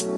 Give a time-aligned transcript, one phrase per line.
[0.00, 0.14] Welcome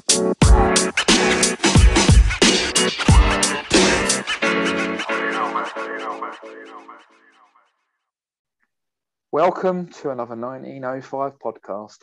[9.87, 11.97] to another 1905 podcast.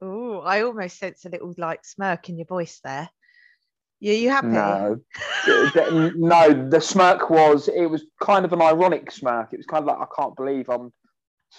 [0.00, 3.10] Oh, I almost sense a little like smirk in your voice there.
[3.98, 4.46] Yeah, you happy?
[4.46, 5.00] No,
[6.14, 9.52] no, the smirk was, it was kind of an ironic smirk.
[9.52, 10.92] It was kind of like, I can't believe I'm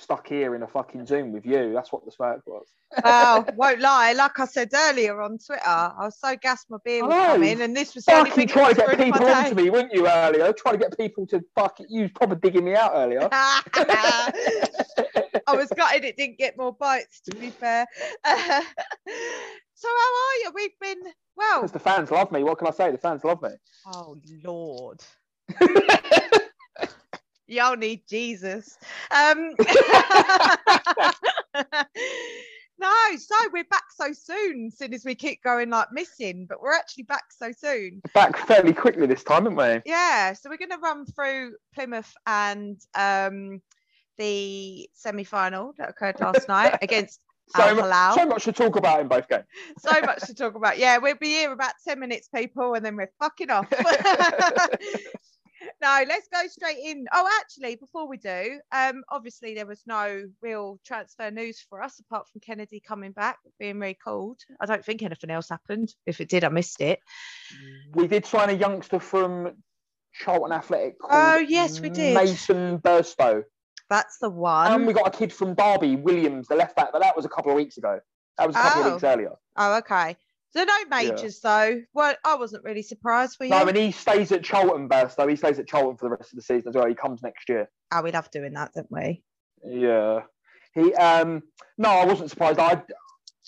[0.01, 1.73] stuck here in a fucking Zoom with you.
[1.73, 2.67] That's what the smirk was.
[3.03, 4.13] Oh, won't lie.
[4.13, 7.75] Like I said earlier on Twitter, I was so gassed my beer was coming, and
[7.75, 10.51] this was the only Fucking thing trying to get people onto me, weren't you, earlier?
[10.53, 11.87] Trying to get people to fuck it.
[11.89, 13.27] You was probably digging me out earlier.
[13.31, 14.31] I
[15.55, 17.85] was gutted it didn't get more bites, to be fair.
[18.25, 20.51] so how are you?
[20.53, 21.01] We've been
[21.35, 21.61] well.
[21.61, 22.43] Because the fans love me.
[22.43, 22.91] What can I say?
[22.91, 23.49] The fans love me.
[23.93, 25.01] Oh Lord.
[27.47, 28.77] Y'all need Jesus.
[29.09, 29.55] Um,
[32.77, 36.73] no, so we're back so soon, soon as we keep going like missing, but we're
[36.73, 38.01] actually back so soon.
[38.13, 39.89] Back fairly quickly this time, aren't we?
[39.89, 43.61] Yeah, so we're going to run through Plymouth and um,
[44.17, 47.21] the semi final that occurred last night against
[47.55, 49.45] So, Al so much to talk about in both games.
[49.79, 50.77] so much to talk about.
[50.77, 53.71] Yeah, we'll be here about 10 minutes, people, and then we're fucking off.
[55.81, 57.05] No, let's go straight in.
[57.13, 61.99] Oh, actually, before we do, um, obviously there was no real transfer news for us
[61.99, 64.39] apart from Kennedy coming back, being recalled.
[64.59, 65.93] I don't think anything else happened.
[66.05, 66.99] If it did, I missed it.
[67.93, 69.53] We did sign a youngster from
[70.13, 70.95] Charlton Athletic.
[71.07, 72.15] Oh, yes, we did.
[72.15, 73.43] Mason Burstow.
[73.89, 74.71] That's the one.
[74.71, 77.29] and we got a kid from Derby, Williams, the left back, but that was a
[77.29, 77.99] couple of weeks ago.
[78.37, 78.87] That was a couple Oh.
[78.87, 79.31] of weeks earlier.
[79.55, 80.17] oh, okay.
[80.51, 81.81] So no majors though.
[81.93, 83.37] Well, I wasn't really surprised.
[83.39, 83.51] Were you?
[83.51, 85.27] No, and he stays at Charlton, though.
[85.27, 86.87] He stays at Charlton for the rest of the season as well.
[86.87, 87.69] He comes next year.
[87.91, 89.23] oh, we love doing that, don't we?
[89.65, 90.21] Yeah.
[90.73, 91.43] He um
[91.77, 92.59] no, I wasn't surprised.
[92.59, 92.81] I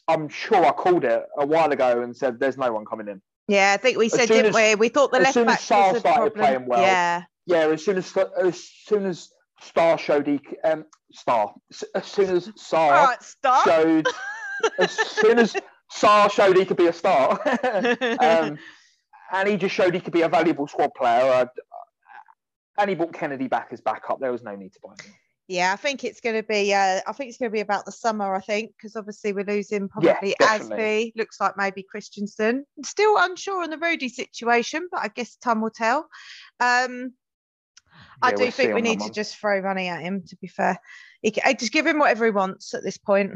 [0.07, 3.21] I'm sure I called it a while ago and said there's no one coming in.
[3.47, 4.75] Yeah, I think we said, didn't as- we?
[4.75, 6.31] We thought the as left soon as back was started problem.
[6.33, 7.23] playing well, Yeah.
[7.45, 9.29] Yeah, as soon as as soon as
[9.61, 11.53] Star showed he um Star
[11.95, 13.65] as soon as Star, right, start.
[13.65, 14.07] showed
[14.79, 15.55] as soon as
[15.91, 17.39] Sarr showed he could be a star,
[18.19, 18.57] um,
[19.33, 21.31] and he just showed he could be a valuable squad player.
[21.31, 21.45] Uh,
[22.77, 24.19] and he brought Kennedy back as backup.
[24.19, 25.13] There was no need to buy him.
[25.49, 26.73] Yeah, I think it's going to be.
[26.75, 28.35] Uh, I think it's going to be about the summer.
[28.35, 30.77] I think because obviously we're losing probably definitely.
[30.77, 31.11] Azpi.
[31.17, 32.65] Looks like maybe Christensen.
[32.85, 36.07] Still unsure on the Rudy situation, but I guess time will tell.
[36.59, 37.13] Um,
[38.21, 40.23] I do we'll think we need to just throw money at him.
[40.27, 40.79] To be fair,
[41.23, 43.31] he ca- just give him whatever he wants at this point.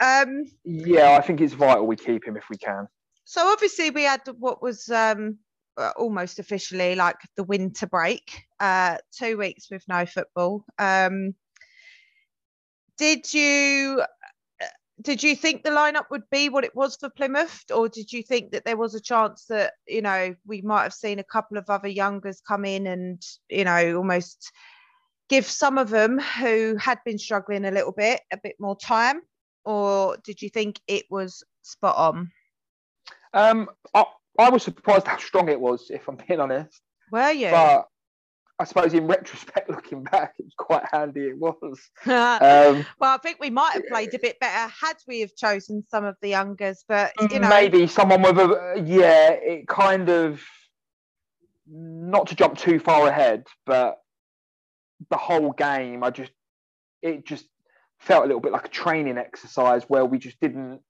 [0.00, 2.88] Um, Yeah, I think it's vital we keep him if we can.
[3.24, 5.38] so obviously we had what was um,
[5.76, 10.64] uh, almost officially like the winter break, uh, two weeks with no football.
[10.78, 11.34] Um,
[12.98, 14.02] did you
[15.02, 18.22] did you think the lineup would be what it was for Plymouth, or did you
[18.22, 21.58] think that there was a chance that you know we might have seen a couple
[21.58, 24.52] of other youngers come in and you know almost
[25.28, 29.20] give some of them who had been struggling a little bit a bit more time,
[29.64, 32.30] or did you think it was spot on?
[33.32, 34.04] Um, I,
[34.38, 36.80] I was surprised how strong it was, if I'm being honest.
[37.10, 37.50] Were you?
[37.50, 37.88] But
[38.58, 41.28] I suppose in retrospect, looking back, it was quite handy.
[41.28, 41.56] It was.
[42.06, 45.84] well, Um, I think we might have played a bit better had we have chosen
[45.88, 49.30] some of the youngers, but you know, maybe someone with a yeah.
[49.30, 50.42] It kind of
[51.66, 54.00] not to jump too far ahead, but
[55.10, 56.32] the whole game, I just
[57.02, 57.46] it just
[58.04, 60.80] felt a little bit like a training exercise where we just didn't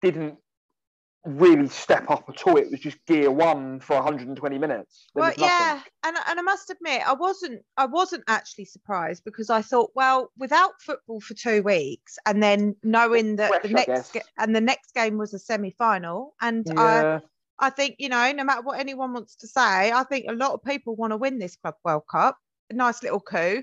[0.00, 0.36] didn't
[1.24, 2.56] really step up at all.
[2.56, 5.06] It was just gear one for 120 minutes.
[5.14, 9.50] There well, yeah, and and I must admit, I wasn't I wasn't actually surprised because
[9.50, 13.92] I thought, well, without football for two weeks, and then knowing that the Fresh, I
[13.92, 17.20] next and the next game was a semi final, and I
[17.58, 20.52] I think you know, no matter what anyone wants to say, I think a lot
[20.52, 22.38] of people want to win this Club World Cup.
[22.70, 23.62] A nice little coup,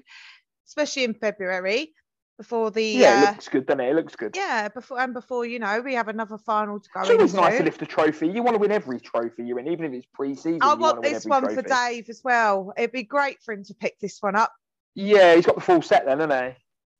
[0.68, 1.94] especially in February
[2.40, 3.90] before the Yeah, it uh, looks good, doesn't it?
[3.90, 4.36] It looks good.
[4.36, 7.42] yeah before and before you know we have another final to go It's always into.
[7.44, 8.30] nice to lift a trophy.
[8.30, 10.60] You want to win every trophy you win, even if it's pre-season.
[10.62, 11.62] I want this one for.
[11.62, 12.74] Dave as well.
[12.78, 14.54] It'd be great for him to pick this one up.
[14.96, 16.56] Yeah, he's got the full set then, hasn't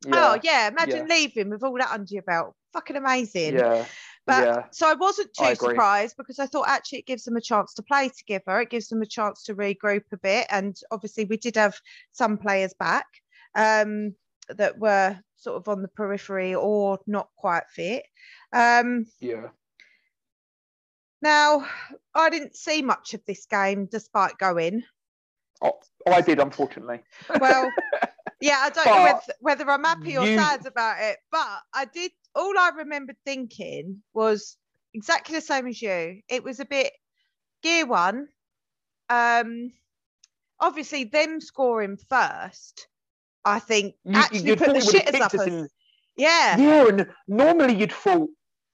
[0.06, 0.12] he?
[0.14, 2.54] Oh yeah, imagine leaving with all that under your belt.
[2.74, 3.56] Fucking amazing.
[3.56, 3.86] Yeah.
[4.26, 4.64] But yeah.
[4.72, 7.74] so I wasn't too I surprised because I thought actually it gives them a chance
[7.76, 8.60] to play together.
[8.60, 10.46] It gives them a chance to regroup a bit.
[10.52, 11.76] And obviously we did have
[12.12, 13.08] some players back
[13.56, 14.14] um,
[14.50, 18.04] that were sort of on the periphery or not quite fit.
[18.54, 19.50] Um, Yeah.
[21.22, 21.66] now
[22.14, 24.84] I didn't see much of this game despite going.
[25.62, 27.02] Oh, I did, unfortunately.
[27.40, 27.70] Well,
[28.42, 31.86] yeah, I don't know whether, whether I'm happy or you- sad about it, but I
[31.86, 32.12] did.
[32.36, 34.56] All I remembered thinking was
[34.94, 36.22] exactly the same as you.
[36.30, 36.94] It was a bit
[37.64, 38.28] gear one.
[39.10, 39.74] Um,
[40.60, 42.88] obviously, them scoring first,
[43.46, 45.48] I think You- actually put the it would shitters up.
[45.48, 45.70] in-
[46.18, 48.30] yeah, Yeah, and normally you'd thought,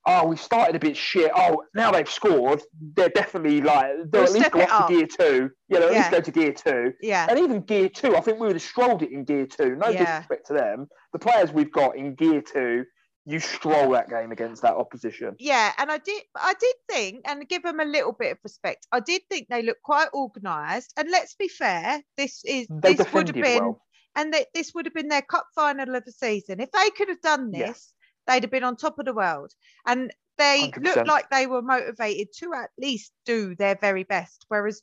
[0.07, 1.31] oh, we started a bit shit.
[1.35, 2.61] Oh, now they've scored.
[2.95, 5.51] They're definitely like they'll We'll at least go up, to gear two.
[5.67, 6.93] Yeah, they'll at least go to gear two.
[7.01, 9.75] yeah, And even gear two, I think we would have strolled it in gear two.
[9.75, 10.05] No Yeah.
[10.05, 10.87] disrespect to them.
[11.13, 12.85] The players we've got in gear two,
[13.27, 15.35] you stroll that game against that opposition.
[15.39, 15.71] yeah.
[15.79, 18.85] And I did, I did think, and give them a little bit of respect.
[18.91, 20.93] I did think they looked quite organised.
[20.97, 23.81] And let's be fair, this is They this would have been well.
[24.15, 26.59] And that this would have been their cup final of the season.
[26.59, 27.93] If they could have done this,
[28.27, 28.33] Yeah.
[28.33, 29.51] they'd have been on top of the world.
[29.85, 30.83] And they 100%.
[30.83, 34.45] looked like they were motivated to at least do their very best.
[34.47, 34.81] Whereas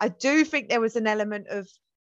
[0.00, 1.68] I do think there was an element of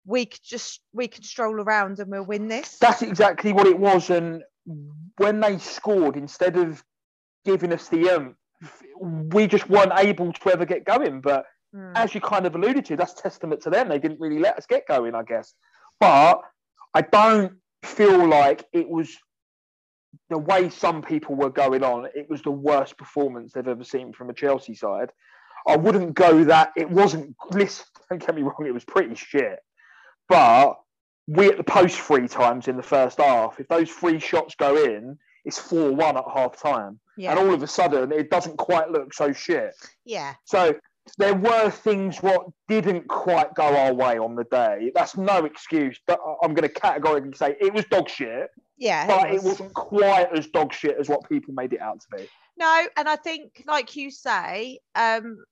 [0.06, 2.78] we could just we could stroll around and we'll win this.
[2.78, 4.08] That's exactly what it was.
[4.10, 4.42] And
[5.18, 6.82] when they scored, instead of
[7.44, 8.36] giving us the um,
[9.00, 11.20] we just weren't able to ever get going.
[11.20, 11.44] But
[11.76, 11.92] Mm.
[11.96, 13.90] as you kind of alluded to, that's testament to them.
[13.90, 15.52] They didn't really let us get going, I guess.
[16.00, 16.40] But
[16.94, 17.54] I don't
[17.84, 19.16] feel like it was
[20.30, 22.06] the way some people were going on.
[22.14, 25.10] It was the worst performance they've ever seen from a Chelsea side.
[25.66, 27.36] I wouldn't go that it wasn't.
[27.50, 29.58] Listen, don't get me wrong, it was pretty shit.
[30.28, 30.74] But
[31.26, 33.60] we at the post three times in the first half.
[33.60, 37.52] If those three shots go in, it's four one at half time, yeah, and all
[37.52, 39.74] of a sudden it doesn't quite look so shit.
[40.04, 40.74] yeah, So
[41.16, 44.92] there were things what didn't quite go our way on the day.
[44.94, 45.98] That's no excuse.
[46.06, 49.06] But I'm going to categorically say it was dog shit, yeah.
[49.06, 49.44] but it was.
[49.44, 52.28] wasn't quite as dog shit as what people made it out to be.
[52.58, 55.44] No, and I think, like you say, um,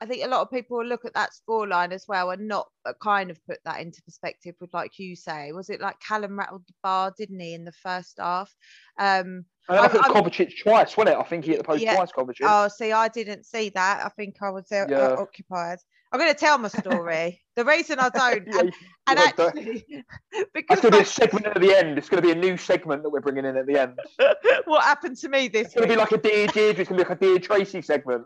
[0.00, 2.68] I think a lot of people will look at that scoreline as well and not
[2.86, 6.38] uh, kind of put that into perspective with, like you say, was it like Callum
[6.38, 8.54] rattled the bar, didn't he, in the first half?
[8.98, 11.20] Um, And I think Kovacic twice, wasn't it?
[11.20, 11.96] I think he hit the post Yeah.
[11.96, 12.36] twice, Kovacic.
[12.44, 14.02] oh, see, I didn't see that.
[14.04, 14.98] I think I was uh, Yeah.
[14.98, 15.78] uh, occupied.
[16.12, 17.42] I'm going to tell my story.
[17.56, 18.72] the reason I don't, Yeah, and, you-
[19.08, 19.48] and you won't do it.
[19.48, 20.04] actually,
[20.54, 21.98] because going to be a segment at the end.
[21.98, 23.98] It's going to be a new segment that we're bringing in at the end.
[24.66, 26.80] what happened to me this It's going to be like a Dear Deirdre.
[26.82, 28.24] It's going to be like a Dear Tracy segment.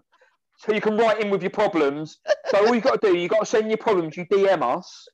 [0.65, 2.19] So you can write in with your problems.
[2.47, 4.17] So all you got to do, you got to send your problems.
[4.17, 5.09] You DM us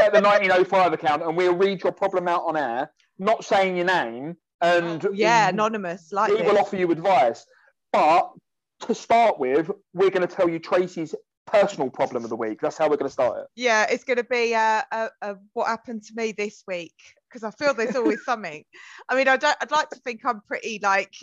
[0.00, 3.86] at the 1905 account, and we'll read your problem out on air, not saying your
[3.86, 6.46] name, and Oh, yeah, anonymous, like we this.
[6.46, 7.44] will offer you advice.
[7.92, 8.30] But
[8.82, 11.14] to start with, we're going to tell you Tracy's
[11.44, 12.60] personal problem of the week.
[12.60, 13.46] That's how we're going to start it.
[13.56, 16.94] yeah, it's going to be uh, uh, uh, what happened to me this week
[17.28, 18.62] because I feel there's always something.
[19.08, 19.56] I mean, I don't.
[19.60, 21.14] I'd like to think I'm pretty like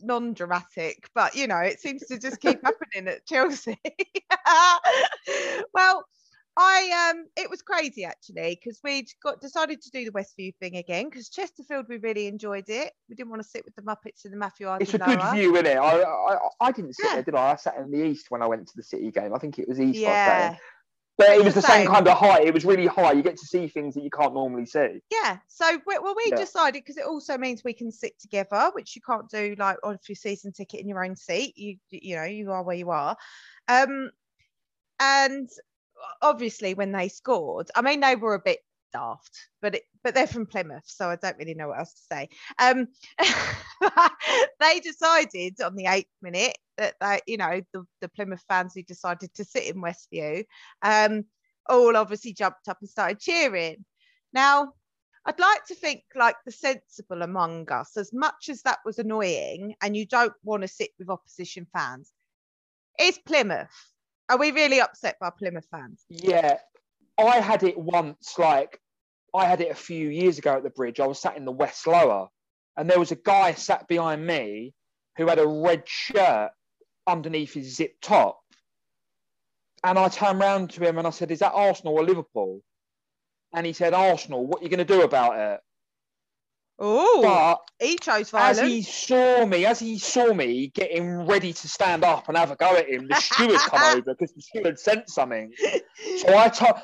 [0.00, 3.78] non-dramatic, but you know, it seems to just keep happening at Chelsea.
[5.74, 6.04] well,
[6.56, 10.76] I um, it was crazy actually because we'd got decided to do the Westview thing
[10.76, 12.92] again because Chesterfield we really enjoyed it.
[13.08, 15.20] We didn't want to sit with the Muppets in the Matthew Harding It's a good
[15.32, 15.76] view, isn't it?
[15.76, 17.14] I, I, I didn't sit Yeah.
[17.14, 17.52] there, did I?
[17.52, 19.34] I sat in the east when I went to the City game.
[19.34, 19.98] I think it was east.
[19.98, 20.56] Yeah.
[21.16, 21.86] But it was the same same.
[21.86, 22.44] kind of height.
[22.44, 23.12] It was really high.
[23.12, 25.00] You get to see things that you can't normally see.
[25.12, 25.38] Yeah.
[25.46, 26.36] So we, well, we Yeah.
[26.36, 29.98] decided because it also means we can sit together, which you can't do like on
[30.08, 31.56] your season ticket in your own seat.
[31.56, 33.16] You you know you are where you are.
[33.68, 34.10] Um,
[34.98, 35.48] and
[36.20, 38.58] obviously when they scored, I mean they were a bit
[38.94, 42.14] daft, but it, but they're from Plymouth, so I don't really know what else to
[42.14, 42.28] say.
[42.58, 42.88] Um,
[44.60, 48.82] they decided on the eighth minute that they, you know, the, the Plymouth fans who
[48.82, 50.44] decided to sit in Westview,
[50.82, 51.24] um,
[51.68, 53.84] all obviously jumped up and started cheering.
[54.32, 54.72] Now,
[55.26, 59.74] I'd like to think like the sensible among us, as much as that was annoying,
[59.82, 62.12] and you don't want to sit with opposition fans,
[63.00, 63.68] is Plymouth.
[64.28, 66.04] Are we really upset by Plymouth fans?
[66.08, 66.58] Yeah.
[67.18, 68.80] I had it once, like,
[69.34, 71.00] I had it a few years ago at the bridge.
[71.00, 72.28] I was sat in the West Lower,
[72.76, 74.72] and there was a guy sat behind me
[75.16, 76.50] who had a red shirt
[77.06, 78.40] underneath his zip top.
[79.82, 82.62] And I turned round to him and I said, Is that Arsenal or Liverpool?
[83.52, 85.60] And he said, Arsenal, what are you going to do about it?
[86.78, 88.58] Oh, But he chose violence.
[88.58, 92.50] as he saw me, as he saw me getting ready to stand up and have
[92.50, 95.52] a go at him, the steward come over because the steward sent something.
[96.18, 96.82] So I to-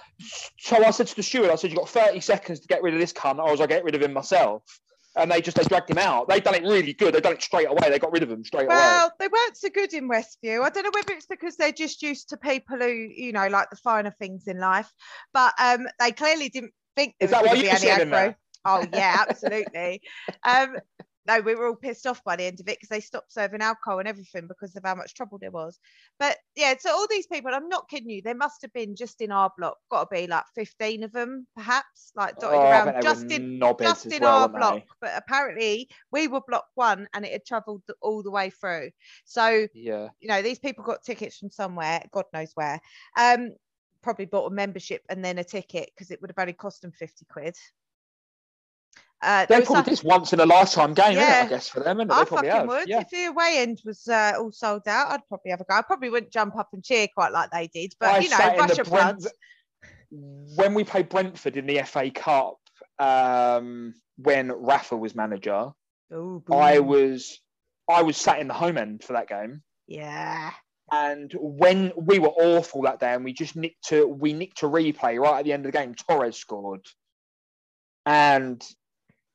[0.58, 2.94] so I said to the steward, I said, "You've got 30 seconds to get rid
[2.94, 4.62] of this cunt, or else I get rid of him myself."
[5.16, 6.28] And they just they dragged him out.
[6.28, 7.12] They done it really good.
[7.12, 7.90] They done it straight away.
[7.90, 8.76] They got rid of him straight away.
[8.76, 10.62] Well, they weren't so good in Westview.
[10.62, 13.70] I don't know whether it's because they're just used to people who, you know, like
[13.70, 14.88] the finer things in life,
[15.32, 18.00] but um, they clearly didn't think Is that why going to you be any sit
[18.02, 18.38] in there?
[18.64, 20.02] Oh yeah, absolutely.
[20.46, 20.78] um,
[21.26, 23.60] no, we were all pissed off by the end of it because they stopped serving
[23.60, 25.78] alcohol and everything because of how much trouble there was.
[26.18, 29.20] But yeah, so all these people, I'm not kidding you, there must have been just
[29.20, 33.02] in our block, got to be like 15 of them, perhaps, like dotted Oh, around
[33.02, 34.58] just in just in well, our weren't they?
[34.58, 34.80] block.
[35.00, 38.90] But apparently we were block one and it had travelled all the way through.
[39.24, 40.08] So Yeah.
[40.20, 42.80] you know, these people got tickets from somewhere, God knows where.
[43.16, 43.50] Um,
[44.02, 46.92] probably bought a membership and then a ticket because it would have only cost them
[46.92, 47.56] 50 quid.
[49.22, 51.42] Uh, They probably this once in a lifetime game, isn't it, Yeah.
[51.44, 52.00] I guess, for them.
[52.00, 52.68] And I they probably fucking have.
[52.68, 52.88] would.
[52.88, 53.00] Yeah.
[53.00, 55.74] If the away end was uh, all sold out, I'd probably have a go.
[55.74, 58.36] I probably wouldn't jump up and cheer quite like they did, but I you know,
[58.36, 59.18] sat in rush the of blood.
[59.20, 59.34] Brent-
[60.56, 62.56] when we played Brentford in the FA Cup,
[62.98, 65.70] um, when Rafa was manager,
[66.12, 67.38] Ooh, I was
[67.88, 69.62] I was sat in the home end for that game.
[69.86, 70.50] Yeah.
[70.92, 74.66] And when we were awful that day, and we just nicked to we nicked a
[74.66, 75.94] replay right at the end of the game.
[75.94, 76.84] Torres scored,
[78.06, 78.60] and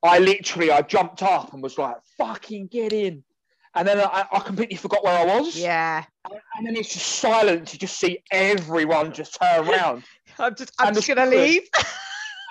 [0.06, 3.24] I literally I jumped up and was like, "Fucking get in!"
[3.78, 5.56] And then I, I completely forgot where I was.
[5.58, 6.06] Yeah.
[6.58, 7.74] And then it's just silence.
[7.74, 10.04] You just see everyone just turn around.
[10.40, 11.64] I'm just I'm And just gonna steward- leave.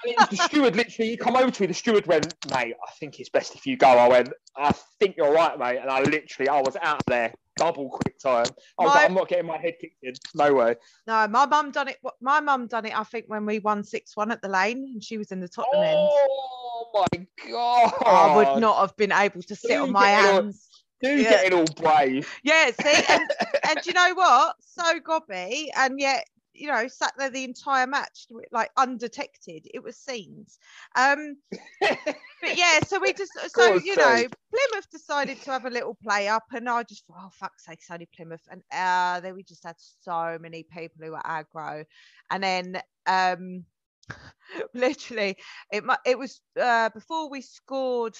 [0.06, 1.66] And the steward literally he come over to me.
[1.66, 4.70] The steward went, "Mate, I think it's best if you go." I went, "I
[5.00, 8.44] think you're right, mate." And I literally I was out there double quick time.
[8.78, 10.12] I was My- like, "I'm not getting my head kicked in.
[10.34, 11.96] No way." No, my mum done it.
[12.20, 12.94] My mum done it.
[12.94, 15.48] I think when we won six one at the lane, and she was in the
[15.48, 15.96] Tottenham end.
[15.96, 16.73] Oh!
[16.94, 17.92] My god!
[18.06, 20.68] I would not have been able to sit on my get all- hands.
[21.00, 21.30] Do Yeah.
[21.30, 22.30] getting all brave.
[22.44, 23.30] Yeah, see, and,
[23.68, 24.56] and do you know what?
[24.60, 26.24] So gobby, and yet
[26.54, 29.66] you know, sat there the entire match like undetected.
[29.74, 30.58] It was scenes.
[30.96, 31.36] Um,
[31.80, 32.16] but
[32.56, 34.24] yeah, so we just so you know.
[34.52, 37.80] Plymouth decided to have a little play up, and I just thought, oh fuck's sake,
[37.90, 41.84] only Plymouth, and uh, then we just had so many people who were aggro,
[42.30, 43.64] and then um,
[44.74, 45.36] literally,
[45.72, 48.16] it it was uh, before we scored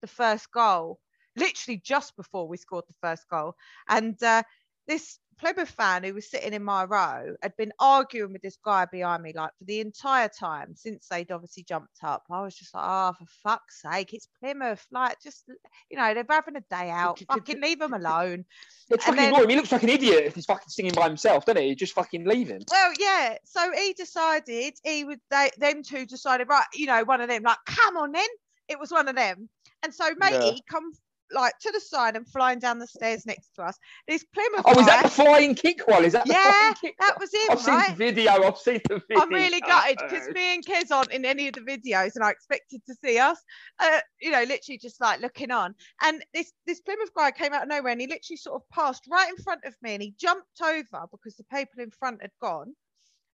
[0.00, 1.00] the first goal,
[1.36, 3.54] literally just before we scored the first goal,
[3.88, 4.42] and uh,
[4.86, 8.84] this Plymouth fan who was sitting in my row had been arguing with this guy
[8.84, 12.22] behind me like for the entire time since they'd obviously jumped up.
[12.30, 14.86] I was just like, oh, for fuck's sake, it's Plymouth.
[14.92, 15.42] Like, just,
[15.90, 17.18] you know, they're having a day out.
[17.28, 18.44] Fucking leave them alone.
[18.88, 19.50] It's And fucking then- annoying.
[19.50, 21.74] He looks like an idiot if he's fucking singing by himself, doesn't he?
[21.74, 22.62] Just fucking leaving.
[22.70, 23.36] Well, yeah.
[23.44, 27.42] So he decided, he would, they, them two decided, right, you know, one of them,
[27.42, 28.28] like, come on then.
[28.68, 29.48] It was one of them.
[29.82, 30.92] And so matey come
[31.32, 33.78] like to the side and flying down the stairs next to us.
[34.08, 36.04] This Plymouth Oh, is guy, that the flying kick one?
[36.04, 37.90] Is that Yeah, that was him, I've seen right?
[37.90, 38.32] the video.
[38.42, 39.22] I've seen the video.
[39.22, 42.30] I'm really gutted because me and Kez aren't in any of the videos, and I
[42.30, 43.38] expected to see us.
[43.78, 45.74] Uh, you know, literally just like looking on.
[46.02, 49.04] And this this Plymouth guy came out of nowhere, and he literally sort of passed
[49.10, 52.32] right in front of me, and he jumped over because the people in front had
[52.40, 52.74] gone.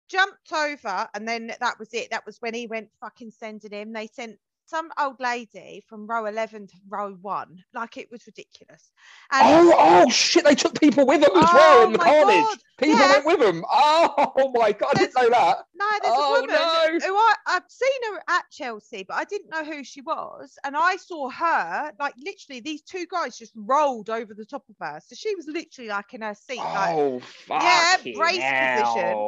[0.09, 2.11] Jumped over, and then that was it.
[2.11, 3.91] That was when he went fucking sending him.
[3.91, 8.91] They sent some old lady from row 11 to row 1 like it was ridiculous
[9.31, 10.43] and Oh, oh shit!
[10.43, 12.43] They took people with them as well Oh in the my carnage.
[12.43, 13.11] God, People yeah.
[13.13, 13.63] went with them.
[13.71, 14.91] Oh my god!
[14.95, 15.57] I didn't know that.
[15.75, 16.99] No, there's Oh, a woman no.
[17.07, 20.57] who I, I've seen her at Chelsea, but I didn't know who she was.
[20.63, 24.75] And I saw her, like literally, these two guys just rolled over the top of
[24.79, 24.99] her.
[25.05, 27.19] So she was literally like in her seat, like Oh,
[27.59, 29.25] Yeah, fucking brace position.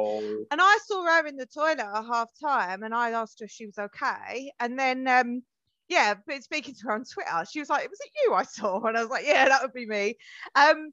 [0.50, 3.50] and I saw her in the toilet at half time and I asked her if
[3.50, 4.52] she was okay.
[4.60, 5.29] And then um
[5.90, 8.44] yeah, but speaking to her on Twitter, she was like, It Was it you I
[8.44, 8.80] saw?
[8.84, 10.16] And I was like, Yeah, that would be me.
[10.54, 10.90] Um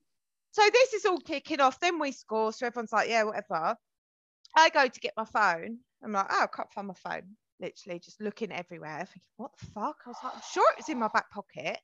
[0.52, 1.80] so this is all kicking off.
[1.80, 2.52] Then we score.
[2.52, 3.78] So everyone's like, Yeah, whatever.
[4.56, 5.78] I go to get my phone.
[6.04, 7.36] I'm like, oh, I can't find my phone.
[7.60, 9.98] Literally just looking everywhere, thinking, what the fuck?
[10.06, 11.80] I was like, I'm sure it was in my back pocket.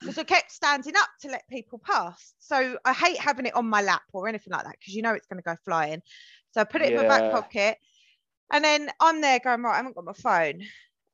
[0.00, 2.34] Because I kept standing up to let people pass.
[2.38, 5.12] So I hate having it on my lap or anything like that because you know
[5.12, 6.02] it's going to go flying.
[6.52, 7.78] So I put it in my back pocket.
[8.52, 10.62] And then I'm there going, right, I haven't got my phone.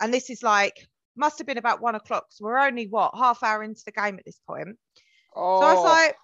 [0.01, 0.87] And this is like,
[1.17, 2.27] must have been about one o'clock.
[2.31, 4.77] So we're only what, half hour into the game at this point.
[5.35, 5.85] Oh, So I was oh.
[5.85, 6.17] like,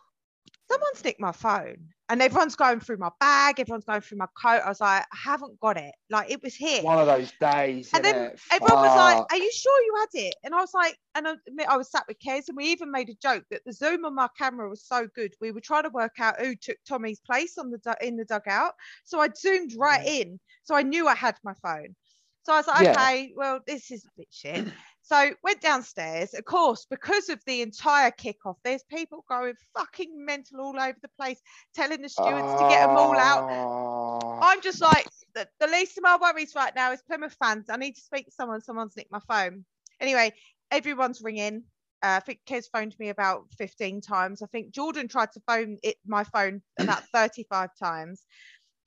[0.70, 1.88] someone's nicked my phone.
[2.08, 4.62] And everyone's going through my bag, everyone's going through my coat.
[4.64, 5.94] I was like, I haven't got it.
[6.10, 6.82] Like it was here.
[6.82, 7.88] one of those days.
[7.94, 8.40] And then innit?
[8.50, 10.34] Everyone was like, Are you sure you had it?
[10.42, 11.34] And I was like, and I,
[11.68, 14.16] I was sat with Kez, and we even made a joke that the zoom on
[14.16, 15.34] my camera was so good.
[15.40, 18.72] We were trying to work out who took Tommy's place on the in the dugout.
[19.04, 20.40] So I zoomed right in.
[20.64, 21.94] So I knew I had my phone.
[22.42, 22.92] So I was like, Yeah.
[22.92, 24.66] okay, well, this is a bit shit.
[25.02, 26.34] So went downstairs.
[26.34, 31.10] Of course, because of the entire kickoff, there's people going fucking mental all over the
[31.18, 31.40] place,
[31.74, 34.40] telling the stewards to get them all out.
[34.42, 37.66] I'm just like the, the least of my worries right now is Plymouth fans.
[37.68, 38.60] I need to speak to someone.
[38.60, 39.64] Someone's nicked my phone.
[40.00, 40.32] Anyway,
[40.70, 41.64] everyone's ringing.
[42.02, 44.42] Uh, I think Kez phoned me about 15 times.
[44.42, 48.24] I think Jordan tried to phone it my phone about 35 times,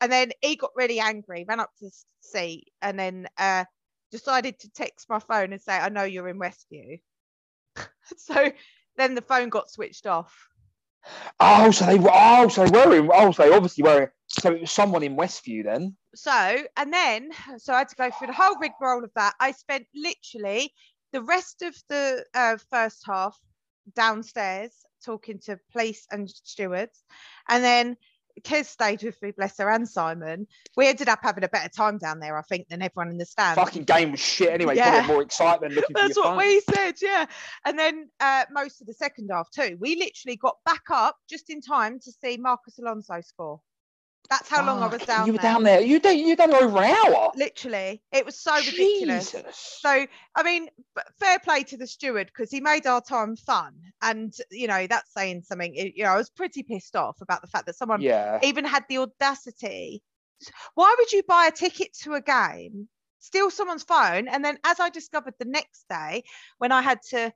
[0.03, 3.63] and then he got really angry, ran up to the seat, and then uh,
[4.11, 6.99] decided to text my phone and say, "I know you're in Westview."
[8.17, 8.51] so
[8.97, 10.35] then the phone got switched off.
[11.39, 12.11] Oh, so they were.
[12.13, 13.09] Oh, so they were in.
[13.13, 14.11] Oh, so they obviously were.
[14.27, 15.95] So it was someone in Westview then.
[16.15, 19.35] So, and then, so I had to go through the whole rigmarole of that.
[19.39, 20.73] I spent literally
[21.13, 23.39] the rest of the uh, first half
[23.95, 24.71] downstairs
[25.05, 27.03] talking to police and stewards.
[27.47, 27.95] And then
[28.41, 30.47] Kez stayed with me, bless her, and Simon.
[30.75, 33.25] We ended up having a better time down there, I think, than everyone in the
[33.25, 33.55] stand.
[33.55, 34.75] Fucking game was shit anyway.
[34.75, 35.05] Yeah.
[35.07, 36.37] More excitement looking That's what phone.
[36.37, 37.25] we said, yeah.
[37.65, 39.77] And then uh, most of the second half too.
[39.79, 43.59] We literally got back up just in time to see Marcus Alonso score.
[44.29, 45.51] That's how long I was Fuck, down You were there.
[45.51, 45.81] down there.
[45.81, 46.17] You done.
[46.17, 47.31] You done over an hour.
[47.35, 49.31] Literally, it was so ridiculous.
[49.31, 49.77] Jesus.
[49.81, 50.69] So, I mean,
[51.19, 53.73] fair play to the steward because he made our time fun.
[54.03, 55.73] And, you know, that's saying something.
[55.73, 58.39] You know, I was pretty pissed off about the fact that someone yeah.
[58.43, 60.03] even had the audacity.
[60.75, 64.27] Why would you buy a ticket to a game, steal someone's phone?
[64.27, 66.23] And then, as I discovered the next day,
[66.57, 67.33] when I had to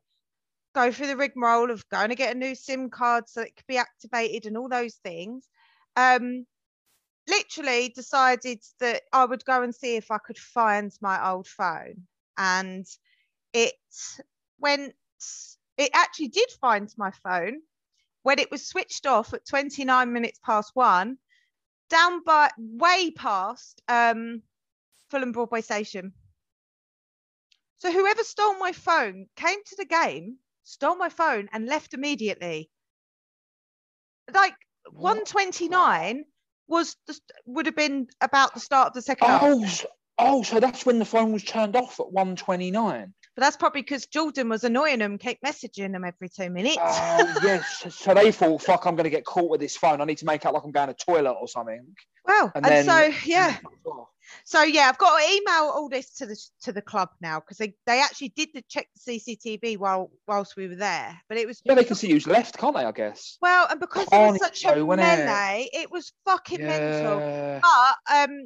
[0.75, 3.67] go through the rigmarole of going to get a new SIM card so it could
[3.67, 5.47] be activated and all those things,
[5.95, 6.45] um,
[7.27, 12.07] literally decided that I would go and see if I could find my old phone.
[12.37, 12.85] And
[13.53, 13.73] it
[14.59, 14.93] went,
[15.77, 17.61] it actually did find my phone
[18.23, 21.17] when it was switched off at 29 minutes past one,
[21.89, 24.41] down by way past um,
[25.09, 26.13] Fulham Broadway Station.
[27.77, 32.69] So whoever stole my phone came to the game, stole my phone, and left immediately.
[34.33, 34.55] Like
[34.89, 35.31] What?
[35.31, 36.25] 129
[36.67, 39.41] was the, would have been about the start of the second half.
[39.43, 39.85] Oh, s-
[40.17, 43.13] oh, so that's when the phone was turned off at 129.
[43.37, 46.77] But that's probably because Jordan was annoying them, kept messaging them every two minutes.
[47.19, 47.85] Oh, yes.
[47.89, 50.01] So they thought, fuck, I'm going to get caught with this phone.
[50.01, 51.85] I need to make out like I'm going to toilet or something.
[52.25, 53.57] well, and and, then- so yeah,
[54.43, 57.57] so yeah, I've got to email all this to the to the club now because
[57.57, 61.45] they, they actually did the check the CCTV while whilst we were there, but it
[61.47, 62.83] was Yeah, they can see who's left, can't they?
[62.83, 63.37] I guess.
[63.39, 65.25] well, and because it was such a wasn't it?
[65.25, 67.61] melee, it was fucking mental.
[67.61, 68.45] But um,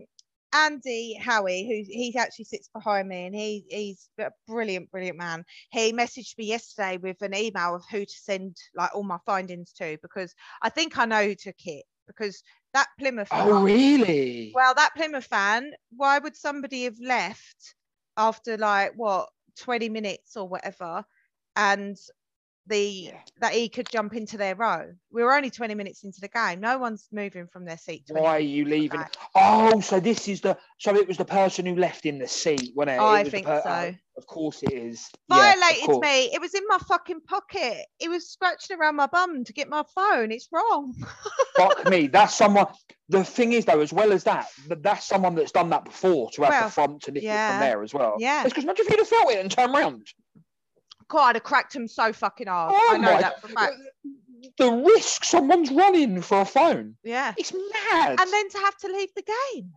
[0.53, 5.45] Andy Howie, who he actually sits behind me, and he he's a brilliant, brilliant man.
[5.71, 9.71] He messaged me yesterday with an email of who to send like all my findings
[9.73, 12.43] to because I think I know who took it because
[12.73, 13.29] that Plymouth.
[13.31, 14.51] Oh, fan- really?
[14.53, 17.75] Well, that Plymouth fan, why would somebody have left
[18.17, 21.05] after like what 20 minutes or whatever?
[21.55, 21.97] And
[22.67, 23.19] the Yeah.
[23.39, 24.91] that he could jump into their row.
[25.11, 26.59] We were only 20 minutes into the game.
[26.61, 28.03] No one's moving from their seat.
[28.09, 29.03] Why are you leaving?
[29.35, 32.71] Oh, so this is the so it was the person who left in the seat,
[32.75, 33.01] wasn't it?
[33.01, 33.69] It I was the think per- so.
[33.69, 35.09] oh, of course it is.
[35.29, 36.01] Violated course.
[36.01, 36.31] me.
[36.33, 37.85] It was in my fucking pocket.
[37.99, 40.31] It was scratching around my bum to get my phone.
[40.31, 40.93] It's wrong.
[41.57, 42.07] Fuck me.
[42.07, 42.67] That's someone.
[43.09, 46.29] The thing is, though, as well as that, that that's someone that's done that before
[46.31, 48.15] to have Well, the front to nick it from there as well.
[48.19, 48.43] Yeah.
[48.43, 50.07] It's because imagine if you'd have felt it and turned round.
[51.11, 52.73] God, I'd have cracked him so fucking hard.
[52.75, 53.73] Oh I know my- that for a fact.
[54.57, 56.95] The risk someone's running for a phone.
[57.03, 57.33] Yeah.
[57.37, 58.19] It's mad.
[58.19, 59.21] And then to have to leave the
[59.53, 59.71] game.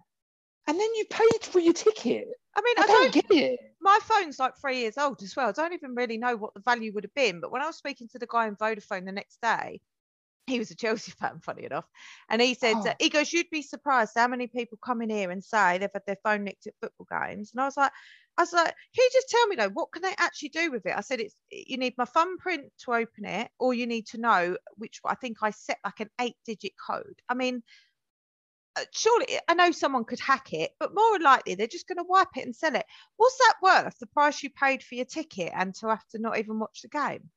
[0.67, 2.29] and then you paid for your ticket.
[2.57, 3.61] I mean, I, I don't don't get it.
[3.83, 5.49] my phone's like three years old as well.
[5.49, 7.41] I don't even really know what the value would have been.
[7.41, 9.81] But when I was speaking to the guy in Vodafone the next day,
[10.47, 11.85] he was a Chelsea fan, funny enough.
[12.31, 12.93] And he said, Oh.
[12.99, 16.07] he goes, You'd be surprised how many people come in here and say they've had
[16.07, 17.51] their phone nicked at football games.
[17.53, 17.93] And I was like,
[18.37, 20.87] I was like, can you just tell me though, what can they actually do with
[20.87, 20.95] it?
[20.97, 24.57] I said, it's you need my thumbprint to open it, or you need to know
[24.77, 27.21] which I think I set like an eight digit code.
[27.29, 27.63] I mean,
[28.77, 32.05] uh, surely I know someone could hack it, but more likely they're just going to
[32.09, 32.85] wipe it and sell it.
[33.17, 33.99] What's that worth?
[34.01, 36.89] The price you paid for your ticket and to have to not even watch the
[36.89, 37.31] game?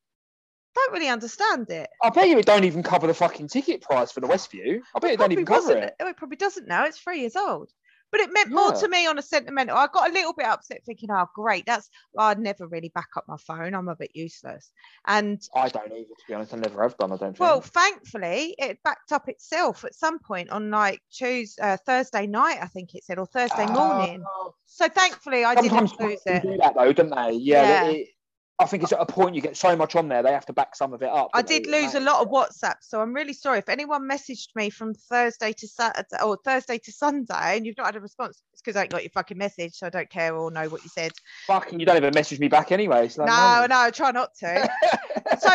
[0.73, 1.89] Don't really understand it.
[2.03, 4.81] I bet you it don't even cover the fucking ticket price for the Westview.
[4.95, 5.95] I bet it don't even cover it.
[5.99, 6.85] oh, It probably doesn't now.
[6.85, 7.71] It's three years old.
[8.11, 9.75] But it meant more to me on a sentimental.
[9.75, 11.65] I got a little bit upset thinking, oh, great.
[11.65, 13.73] That's, well, I'd never really back up my phone.
[13.75, 14.71] I'm a bit useless.
[15.05, 16.53] And I don't either, to be honest.
[16.53, 17.11] I never have done.
[17.11, 17.39] I don't think.
[17.39, 22.59] well, thankfully, it backed up itself at some point on like Tuesday, uh, Thursday night,
[22.61, 24.23] I think it said, or Thursday morning.
[24.25, 26.43] Oh, So thankfully, I didn't lose it.
[26.43, 27.31] do that though, don't they?
[27.37, 27.61] Yeah.
[27.61, 27.89] Yeah.
[27.89, 28.07] it-
[28.59, 30.53] I think it's at a point you get so much on there, they have to
[30.53, 31.29] back some of it up.
[31.35, 33.59] I did lose a lot of WhatsApp, so I'm really sorry.
[33.59, 37.85] If anyone messaged me from Thursday to Saturday or Thursday to Sunday and you've not
[37.85, 40.35] had a response, it's because I ain't got your fucking message, so I don't care
[40.35, 41.11] or know what you said.
[41.45, 43.09] Fucking, you don't even message me back anyway.
[43.09, 44.67] So No, no, try not to.
[45.39, 45.49] so,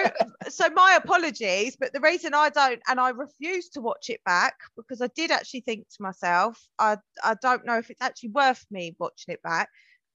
[0.48, 4.54] so my apologies, but the reason I don't and I refuse to watch it back
[4.76, 8.64] because I did actually think to myself, I I don't know if it's actually worth
[8.70, 9.70] me watching it back.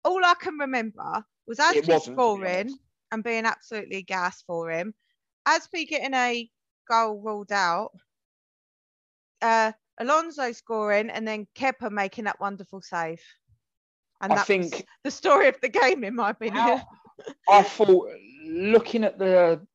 [0.06, 2.78] All I can remember was Azpi scoring
[3.12, 4.94] and being absolutely gas for him,
[5.48, 6.50] Azpi getting a
[6.90, 7.92] goal ruled out,
[9.42, 13.22] uh, Alonso scoring, and then Kepa making that wonderful save.
[14.22, 16.82] And I that think the story of the game, in my opinion.
[17.50, 18.10] I thought
[18.46, 19.66] looking at the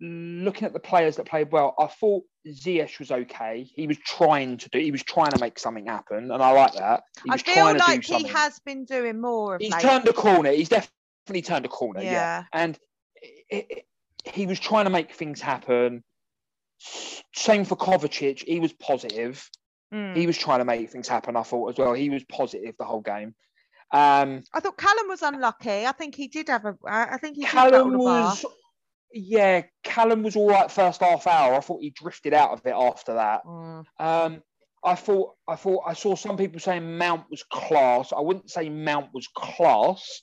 [0.00, 3.66] looking at the players that played well, I thought Ziyech was okay.
[3.74, 4.78] He was trying to do.
[4.78, 7.02] He was trying to make something happen, and I like that.
[7.24, 8.32] He I feel like he something.
[8.32, 9.82] has been doing more of He's late.
[9.82, 10.50] turned a corner.
[10.52, 12.02] He's definitely turned a corner.
[12.02, 12.44] Yeah, Yeah.
[12.52, 12.78] and
[13.50, 13.86] it, it-
[14.24, 16.02] he was trying to make things happen.
[17.34, 18.42] Same for Kovacic.
[18.44, 19.48] He was positive.
[19.94, 20.16] Mm.
[20.16, 21.36] He was trying to make things happen.
[21.36, 21.92] I thought as well.
[21.94, 23.34] He was positive the whole game.
[23.92, 25.86] Um, I thought Callum was unlucky.
[25.86, 26.76] I think he did have a.
[26.84, 28.44] I think he Callum was,
[29.12, 31.54] yeah, Callum was all right first half hour.
[31.54, 33.44] I thought he drifted out of it after that.
[33.44, 33.84] Mm.
[33.98, 34.42] Um,
[34.84, 38.12] I thought, I thought, I saw some people saying Mount was class.
[38.12, 40.20] I wouldn't say Mount was class,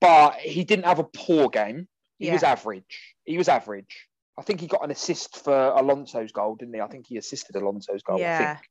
[0.00, 1.88] but he didn't have a poor game.
[2.18, 3.14] He was average.
[3.24, 4.08] He was average.
[4.36, 6.80] I think he got an assist for Alonso's goal, didn't he?
[6.80, 8.18] I think he assisted Alonso's goal.
[8.18, 8.56] I Yeah.
[8.56, 8.68] think.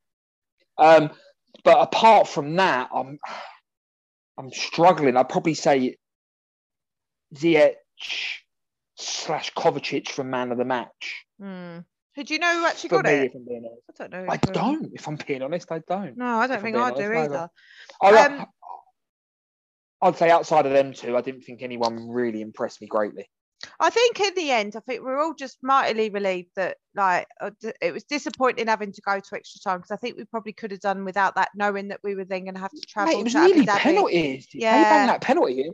[0.78, 1.18] Um,
[1.64, 3.18] but apart from that, I'm
[4.38, 5.18] I'm struggling.
[5.18, 5.98] I'd probably say
[7.36, 7.76] Ziyech
[8.98, 11.26] slash Kovacic for man of the match.
[11.42, 11.86] Mm.
[12.16, 13.24] Do you know who actually got me, it?
[13.26, 14.02] if I'm being honest.
[14.02, 14.32] I don't know.
[14.32, 14.92] I don't.
[14.94, 16.18] If I'm being honest, I don't.
[16.18, 17.50] No, I don't if think I do either.
[18.02, 18.46] I, Um,
[20.02, 23.30] I'd say outside of them two, I didn't think anyone really impressed me greatly.
[23.80, 27.52] I think in the end, I think we're all just mightily relieved that like uh,
[27.82, 30.72] it was disappointing having to go to extra time because I think we probably could
[30.72, 33.14] have done without that, knowing that we were then going to have to travel.
[33.14, 34.48] Mate, it was to nearly penalties.
[34.54, 34.78] Yeah.
[34.78, 35.74] They banged that penalty in.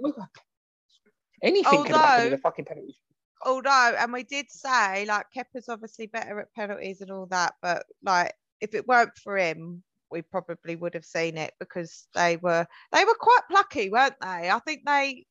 [1.42, 2.98] Anything could have in Although- a fucking penalty.
[3.46, 7.86] Although, and we did say like Kepa's obviously better at penalties and all that, but
[8.04, 12.66] like if it weren't for him, we probably would have seen it because they were
[12.92, 14.50] they were quite plucky, weren't they?
[14.50, 15.26] I think they.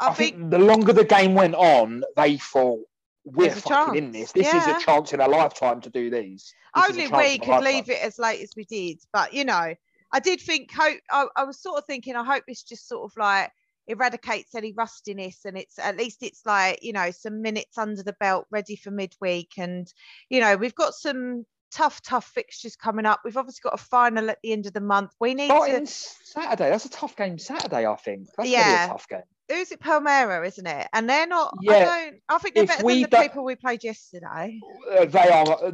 [0.00, 2.80] I, I think, think the longer the game went on, they thought
[3.24, 4.32] we're fucking in this.
[4.32, 6.54] This is a chance in a lifetime to do these.
[6.74, 8.98] This only we could leave it as late as we did.
[9.12, 9.74] But you know,
[10.12, 13.10] I did think hope I, I was sort of thinking I hope it's just sort
[13.10, 13.50] of like
[13.88, 18.14] eradicates any rustiness and it's at least it's like, you know, some minutes under the
[18.20, 19.52] belt ready for midweek.
[19.58, 19.92] And,
[20.28, 23.20] you know, we've got some tough, tough fixtures coming up.
[23.24, 25.12] We've obviously got a final at the end of the month.
[25.20, 26.70] We need Starting to Saturday.
[26.70, 28.28] That's a tough game Saturday, I think.
[28.36, 28.84] That's Yeah.
[28.84, 29.22] a tough game.
[29.50, 30.86] who's it Palmeiras, isn't it?
[30.92, 31.84] And they're not I Yeah.
[31.84, 34.60] don't I think they're If better than the people we played yesterday.
[34.90, 35.64] Uh, they are.
[35.64, 35.72] uh,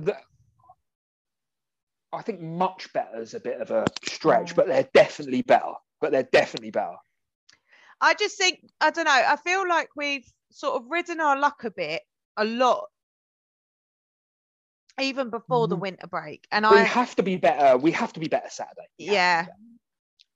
[2.13, 4.57] I think much better is a bit of a stretch, Mm.
[4.57, 5.73] but they're definitely better.
[6.01, 6.95] But they're definitely better.
[8.01, 9.11] I just think I don't know.
[9.13, 12.03] I feel like we've sort of ridden our luck a bit,
[12.37, 12.87] a lot,
[15.01, 15.81] even before the Mhm.
[15.81, 16.47] winter break.
[16.53, 17.77] And we I, have to be better.
[17.77, 18.89] We have to be better Saturday.
[18.99, 19.43] We be yeah.
[19.43, 19.57] better.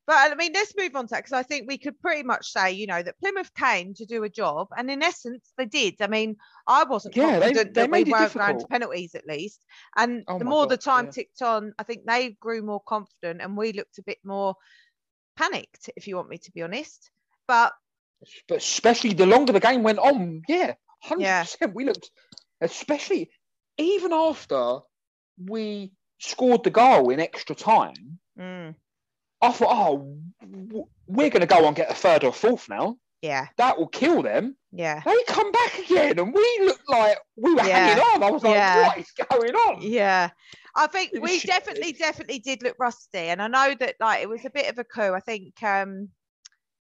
[0.06, 2.50] But I mean, let's move on to that because I think we could pretty much
[2.50, 6.00] say, you know, that Plymouth came to do a job, and in essence, they did.
[6.00, 9.26] I mean, I wasn't Yeah, they- confident they that we weren't going to penalties at
[9.26, 9.66] least.
[9.96, 11.10] And Oh the more the time yeah.
[11.10, 14.56] ticked on, I think they grew more confident, and we looked a bit more
[15.36, 17.10] panicked, if you want me to be honest.
[17.48, 17.72] But
[18.46, 21.42] But especially the longer the game went on, yeah, hundred Yeah.
[21.42, 21.74] percent.
[21.74, 22.10] We looked,
[22.60, 23.30] especially
[23.78, 24.80] even after
[25.44, 28.18] we scored the goal in extra time.
[28.38, 28.74] mm,
[29.40, 30.18] I thought, oh,
[31.06, 32.96] we're going to go on and get a third or fourth now.
[33.22, 34.56] yeah, That will kill them.
[34.72, 35.00] yeah.
[35.04, 37.78] They come back again, and we looked like we were Yeah.
[37.78, 38.22] hanging on.
[38.24, 38.86] I was like, Yeah.
[38.88, 39.82] what is going on?
[39.82, 40.30] Yeah.
[40.74, 43.18] I think we definitely, definitely did look rusty.
[43.30, 45.14] And I know that like it was a bit of a coup.
[45.14, 46.10] I think um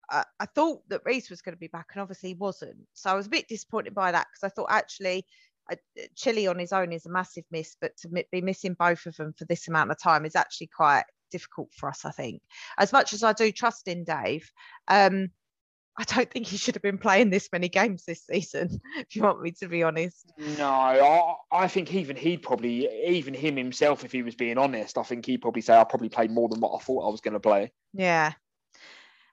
[0.10, 2.78] I, I thought that Reece was going to be back and obviously he wasn't.
[2.94, 5.26] So I was a bit disappointed by that because I thought actually
[5.72, 5.76] uh,
[6.16, 9.34] Chilly on his own is a massive miss, but to be missing both of them
[9.38, 12.42] for this amount of time is actually quite difficult for us, I think.
[12.78, 14.50] As much as I do trust in Dave,
[14.88, 15.30] um,
[16.00, 19.24] I don't think he should have been playing this many games this season, if you
[19.24, 20.32] want me to be honest.
[20.58, 24.98] No, I, I think even he'd probably, even him himself, if he was being honest,
[24.98, 27.22] I think he'd probably say I probably played more than what I thought I was
[27.22, 27.72] going to play.
[27.94, 28.34] Yeah.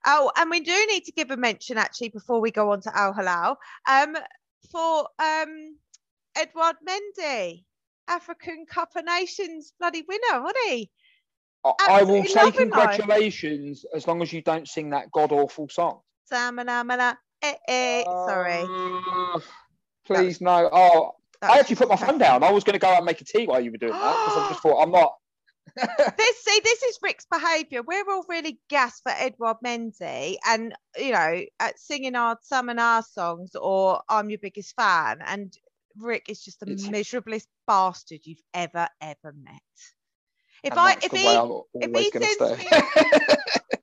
[0.06, 2.96] Oh, and we do need to give a mention actually before we go on to
[2.96, 3.56] Al Hilal
[3.88, 4.16] um,
[4.70, 5.76] for um,
[6.36, 7.64] Edouard Mendy,
[8.08, 10.90] African Cup of Nations bloody winner, wasn't he?
[11.64, 12.56] I, I will say life.
[12.56, 16.00] congratulations as long as you don't sing that god awful song.
[16.26, 18.66] Samana, eh, eh, sorry.
[18.68, 19.40] Uh,
[20.04, 20.68] please no.
[20.70, 21.12] Oh,
[21.42, 22.42] I actually put my phone down.
[22.42, 24.24] I was going to go out and make a tea while you were doing that
[24.24, 25.14] because I just thought I'm not.
[25.76, 27.82] this see this is Rick's behaviour.
[27.82, 32.78] We're all really gassed for Edouard Mendy, and you know, at singing our some and
[32.80, 35.52] our songs or I'm your biggest fan, and
[35.98, 39.62] Rick is just the It's- miserablest bastard you've ever ever met.
[40.62, 41.26] If and I if he
[41.74, 42.68] if he sends stay.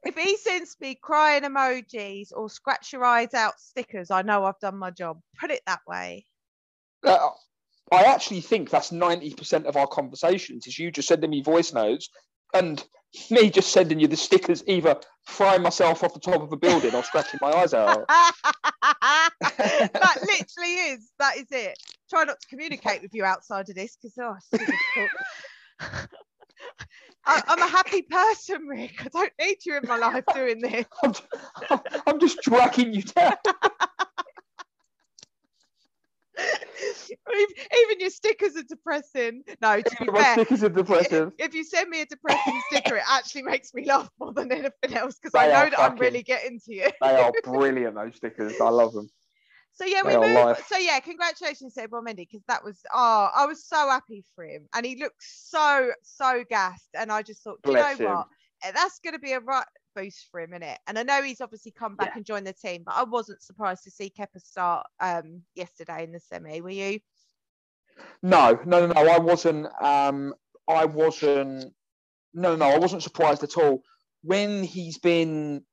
[0.05, 4.59] if he sends me crying emojis or scratch your eyes out stickers, I know I've
[4.59, 5.19] done my job.
[5.39, 6.25] Put it that way.
[7.05, 7.29] Uh,
[7.91, 10.67] I actually think that's ninety percent of our conversations.
[10.67, 12.09] Is you just sending me voice notes,
[12.53, 12.83] and
[13.29, 16.95] me just sending you the stickers, either throwing myself off the top of a building
[16.95, 18.05] or scratching my eyes out.
[18.07, 19.31] that
[20.21, 21.11] literally is.
[21.19, 21.77] That is it.
[22.09, 25.09] Try not to communicate with you outside of this because oh, it's so difficult.
[27.25, 29.05] I, I'm a happy person, Rick.
[29.05, 30.85] I don't need you in my life doing this.
[31.03, 31.13] I'm,
[32.07, 33.35] I'm just dragging you down.
[37.33, 39.43] even, your stickers are depressing.
[39.61, 41.33] No, to be My fair, stickers are depressive.
[41.37, 44.93] if you send me a depressing sticker, it actually makes me laugh more than anything
[44.93, 46.89] else because I know that I'm really getting to you.
[47.01, 48.53] They are brilliant, those stickers.
[48.59, 49.09] I love them.
[49.73, 50.33] So yeah, we They moved.
[50.35, 50.67] life.
[50.67, 54.43] So yeah, congratulations to Edouard Mendy because that was oh, I was so happy for
[54.43, 58.05] him, and he looked so so gassed, and I just thought, you know him.
[58.05, 58.27] what,
[58.63, 60.77] Eh, that's going to be a right boost for him, innit?
[60.87, 62.17] And I know he's obviously come back Yeah.
[62.17, 66.11] and joined the team, but I wasn't surprised to see Kepa start um yesterday in
[66.11, 66.61] the semi.
[66.61, 66.99] Were you?
[68.23, 69.11] No, no, no, no.
[69.11, 69.67] I wasn't.
[69.81, 70.33] Um,
[70.67, 71.73] I wasn't.
[72.33, 73.83] No, no, I wasn't surprised at all.
[74.23, 75.63] When he's been,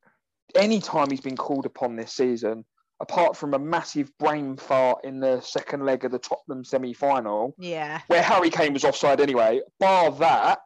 [0.54, 2.64] any time he's been called upon this season,
[3.00, 8.00] apart from a massive brain fart in the second leg of the Tottenham semi-final, Yeah.
[8.08, 9.60] where Harry Kane was offside anyway.
[9.78, 10.58] Bar that,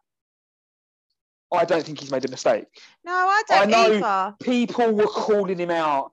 [1.52, 2.64] I don't think he's made a mistake.
[3.04, 4.36] No, I don't I know- either.
[4.42, 6.12] People were calling him out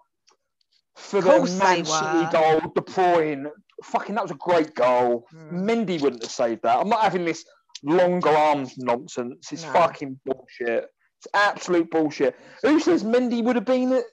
[0.95, 3.49] for the Man City goal, De Bruyne.
[3.83, 5.25] Fucking, that was a great goal.
[5.33, 5.51] Mm.
[5.87, 6.77] Mendy wouldn't have saved that.
[6.79, 7.45] I'm not having this
[7.81, 9.51] longer arms nonsense.
[9.53, 9.71] It's No.
[9.71, 10.89] fucking bullshit.
[11.19, 12.35] It's absolute bullshit.
[12.63, 13.93] Who says Mendy would have been?
[13.93, 14.03] at-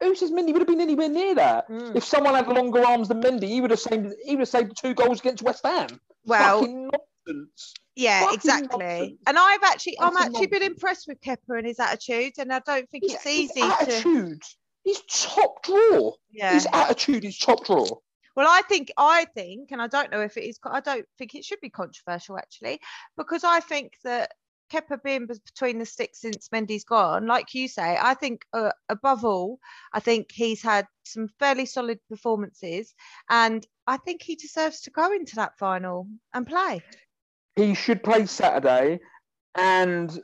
[0.00, 1.68] Who says Mendy would have been anywhere near that?
[1.68, 1.96] Mm.
[1.96, 4.12] If someone had longer arms than Mendy, he would have saved.
[4.24, 6.00] He would have saved the two goals against West Ham.
[6.24, 6.90] Well, fucking
[7.26, 7.74] nonsense.
[7.94, 8.78] Yeah, fucking exactly.
[8.78, 9.18] nonsense.
[9.26, 12.60] And I've actually, I'm Fucking actually been impressed with Kepa and his attitude, and I
[12.60, 13.66] don't think His- it's his easy to.
[13.66, 14.42] attitude.
[14.84, 16.12] His top draw.
[16.32, 16.54] Yeah.
[16.54, 17.86] His attitude is top draw.
[18.34, 20.58] Well, I think I think, and I don't know if it is.
[20.64, 22.80] I don't think it should be controversial actually,
[23.16, 24.32] because I think that
[24.72, 29.22] Kepa being between the sticks since Mendy's gone, like you say, I think uh, above
[29.22, 29.58] all,
[29.92, 32.94] I think he's had some fairly solid performances,
[33.28, 36.82] and I think he deserves to go into that final and play.
[37.56, 39.00] He should play Saturday,
[39.56, 40.22] and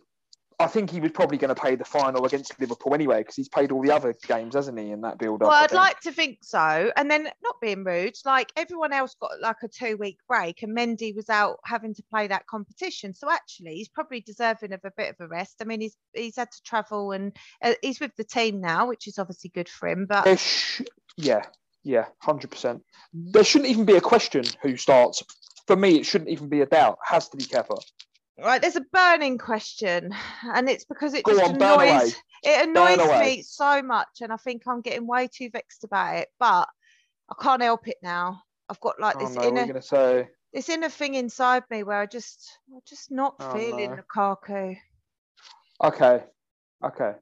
[0.61, 3.49] I think he was probably going to play the final against Liverpool anyway because he's
[3.49, 4.91] played all the other games, hasn't he?
[4.91, 5.49] In that build-up.
[5.49, 6.91] Well, I I'd like to think so.
[6.97, 10.77] And then not being rude, like everyone else got like a two week break, and
[10.77, 13.15] Mendy was out having to play that competition.
[13.15, 15.57] So actually, he's probably deserving of a bit of a rest.
[15.61, 19.07] I mean, he's he's had to travel and uh, he's with the team now, which
[19.07, 20.07] is obviously good for him.
[20.09, 20.83] But sh-
[21.17, 21.45] yeah,
[21.85, 22.83] yeah, hundred percent.
[23.13, 25.23] There shouldn't even be a question who starts.
[25.69, 26.99] For me, it shouldn't even be a doubt.
[27.05, 27.79] Has to be Kepa.
[28.39, 33.21] right, there's a burning question, and it's because it Go just on, annoys it annoys
[33.21, 36.29] me so much, and I think I'm getting way too vexed about it.
[36.41, 36.69] But
[37.29, 38.43] I can't help it now.
[38.69, 40.29] I've got like this Oh this no, we're inner say.
[40.55, 43.99] this inner thing inside me where I just I'm just not Oh, feeling no.
[44.03, 44.79] Lukaku.
[45.85, 46.25] Okay,
[46.83, 47.13] okay.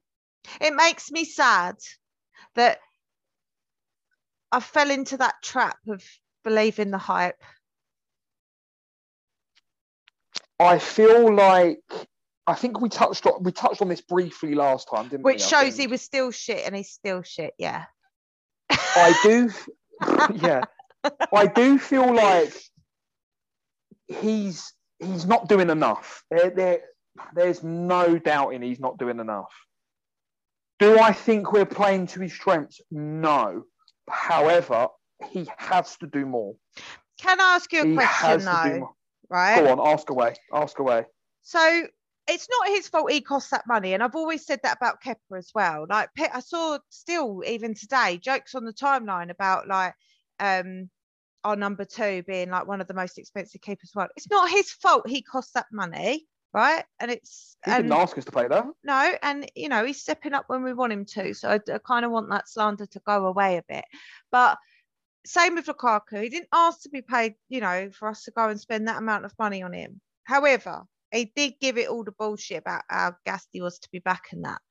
[0.61, 1.75] It makes me sad
[2.55, 2.79] that
[4.51, 6.01] I fell into that trap of
[6.43, 7.43] believing the hype.
[10.59, 11.79] I feel like
[12.47, 15.33] I think we touched on we touched on this briefly last time, didn't we?
[15.33, 17.85] Which shows he was still shit and he's still shit, yeah.
[18.69, 19.51] I do,
[20.35, 20.61] yeah,
[21.33, 22.53] I do feel like
[24.07, 26.23] he's he's not doing enough.
[26.31, 26.81] There, there,
[27.33, 29.53] there's no doubting he's not doing enough.
[30.79, 32.81] Do I think we're playing to his strengths?
[32.91, 33.63] No.
[34.09, 34.87] However,
[35.31, 36.55] he has to do more.
[37.19, 38.95] Can I ask you a he question has to do though?
[39.29, 39.63] Right.
[39.63, 40.35] Go on, ask away.
[40.53, 41.05] Ask away.
[41.43, 41.87] So
[42.27, 43.93] it's not his fault he costs that money.
[43.93, 45.85] And I've always said that about Kepa as well.
[45.89, 49.93] Like I saw still even today jokes on the timeline about like
[50.39, 50.89] um
[51.43, 53.91] our number two being like one of the most expensive keepers.
[53.95, 56.83] Well, it's not his fault he costs that money, right?
[56.99, 58.65] And it's He and didn't ask us to play that.
[58.83, 61.33] no, and you know he's stepping up when we want him to.
[61.33, 63.85] So I, kind of want that slander to go away a bit.
[64.31, 64.57] But
[65.27, 66.23] same with Lukaku.
[66.23, 68.97] He didn't ask to be paid, you know, for us to go and spend that
[68.97, 70.01] amount of money on him.
[70.23, 73.99] However, he did give it all the bullshit about how gassed he was to be
[73.99, 74.61] back in that.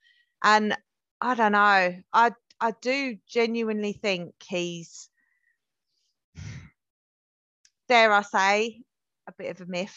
[0.42, 0.76] And
[1.20, 1.96] I don't know.
[2.12, 5.08] I I do genuinely think he's
[7.88, 8.82] dare I say,
[9.28, 9.96] a bit of a myth.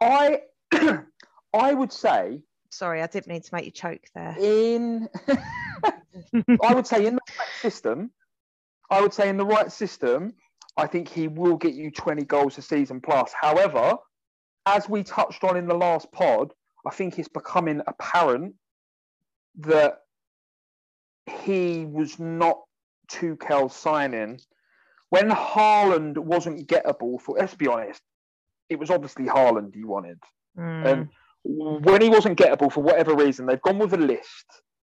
[0.00, 0.42] I
[1.54, 2.40] I would say
[2.70, 4.36] Sorry, I didn't mean to make you choke there.
[4.38, 5.08] in
[6.62, 7.20] I would say in the
[7.60, 8.10] system,
[8.90, 10.32] I would say in the right system,
[10.76, 13.32] I think he will get you 20 goals a season plus.
[13.38, 13.96] However,
[14.66, 16.52] as we touched on in the last pod,
[16.86, 18.54] I think it's becoming apparent
[19.58, 19.98] that
[21.26, 22.60] he was not
[23.08, 24.40] Tuchel's signing.
[25.10, 28.02] When Haaland wasn't gettable for let's be honest,
[28.68, 30.18] it was obviously Haaland he wanted.
[30.56, 30.86] Mm.
[30.86, 31.08] And
[31.42, 34.46] when he wasn't gettable for whatever reason, they've gone with a list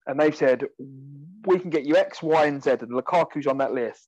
[0.05, 0.65] and they've said
[1.45, 4.07] we can get you X, Y, and Z, and Lukaku's on that list,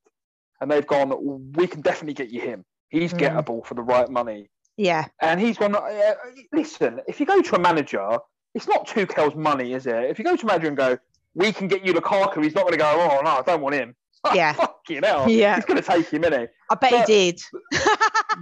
[0.61, 2.63] and they've gone we can definitely get you him.
[2.89, 3.19] He's Mm.
[3.19, 5.05] gettable for the right money, Yeah.
[5.21, 5.75] and he's gone.
[5.75, 6.13] Uh,
[6.53, 8.17] listen, if you go to a manager,
[8.53, 10.03] it's not Tuchel's money, is it?
[10.05, 10.97] If you go to a manager and go,
[11.33, 12.91] we can get you Lukaku, he's not going to go.
[12.95, 13.95] Oh no, I don't want him.
[14.33, 14.53] Yeah.
[14.53, 15.29] Fucking hell.
[15.29, 15.55] Yeah.
[15.55, 16.47] He's going to take him, innit?
[16.71, 17.41] I bet But- he did.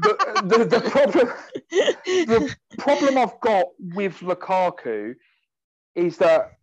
[0.02, 1.30] The, the, the problem
[2.08, 5.14] the problem I've got with Lukaku
[5.94, 6.54] is that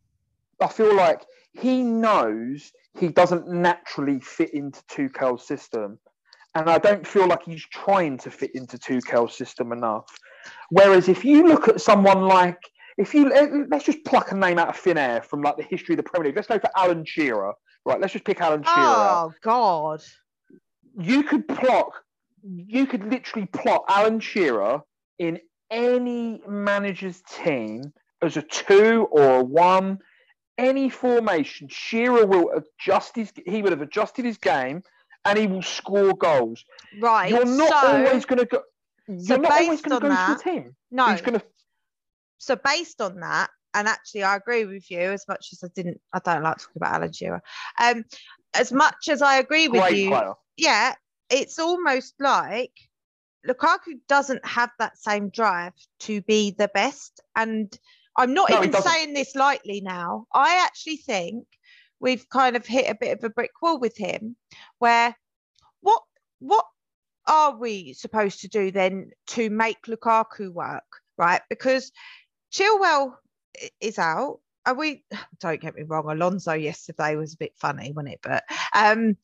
[0.60, 1.20] I feel like
[1.52, 5.98] he knows he doesn't naturally fit into Tuchel's system.
[6.54, 10.06] And I don't feel like he's trying to fit into Tuchel's system enough.
[10.70, 12.58] Whereas if you look at someone like,
[12.98, 15.62] if you let- let's just pluck a name out of thin air from like the
[15.62, 16.36] history of the Premier League.
[16.36, 17.52] Let's go for Alan Shearer.
[17.84, 18.74] Right, let's just pick Alan Shearer.
[18.76, 20.02] oh God.
[20.98, 21.92] you could plot,
[22.42, 24.82] you could literally plot Alan Shearer
[25.18, 25.38] in
[25.70, 29.98] any manager's team as a two or a one,
[30.61, 31.68] any formation.
[31.68, 34.83] Shearer will adjust his, he would have adjusted his game,
[35.25, 36.64] and he will score goals.
[37.01, 37.31] Right.
[37.31, 38.62] You're not so, always going to go.
[39.07, 40.77] so You're not always going to go that- to a team.
[40.90, 41.07] no.
[41.07, 41.44] He's going to.
[42.38, 46.01] so based on that, and actually I agree with you as much as I didn't
[46.12, 47.40] I don't like talking about Alan Shearer.
[47.81, 48.05] Um
[48.53, 50.33] as much as I agree with Great you, player.
[50.57, 50.94] yeah,
[51.31, 52.73] it's almost like
[53.49, 57.20] Lukaku doesn't have that same drive to be the best.
[57.37, 57.73] And
[58.16, 60.27] I'm not No, even saying this lightly now.
[60.33, 61.46] I actually think
[62.01, 64.37] we've kind of hit a bit of a brick wall with him
[64.79, 65.14] where
[65.81, 66.03] what
[66.38, 66.64] what
[67.27, 70.85] are we supposed to do then to make Lukaku work,
[71.16, 71.42] right?
[71.49, 71.92] Because
[72.53, 73.14] Chilwell
[73.81, 74.40] is out.
[74.66, 75.05] Are we?
[75.40, 76.11] Don't get me wrong.
[76.11, 78.20] Alonso yesterday was a bit funny, wasn't it?
[78.23, 78.44] But
[78.75, 79.16] um,